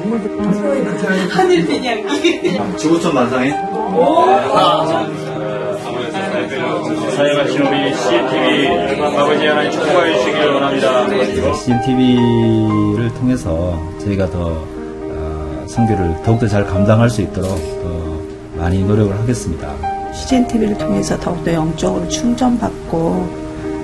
저희들하고 0.00 2.76
지구촌 2.76 3.14
만상인 3.14 3.54
사역하신 7.16 7.60
우리 7.60 7.94
CNTV 7.94 8.68
아버지 9.16 9.46
하나님 9.46 9.70
축복하여 9.72 10.18
주시길 10.18 10.48
원합니다. 10.48 11.54
CNTV를 11.54 13.12
통해서 13.14 13.78
저희가 14.00 14.28
더 14.30 14.64
어, 15.12 15.64
선교를 15.68 16.16
더욱더 16.24 16.46
잘 16.48 16.64
감당할 16.66 17.08
수 17.10 17.20
있도록 17.22 17.50
더 17.82 18.20
많이 18.58 18.82
노력을 18.82 19.16
하겠습니다. 19.18 19.68
CGN 20.12 20.46
TV를 20.48 20.76
통해서 20.78 21.16
더욱더 21.18 21.52
영적으로 21.52 22.08
충전받고 22.08 23.39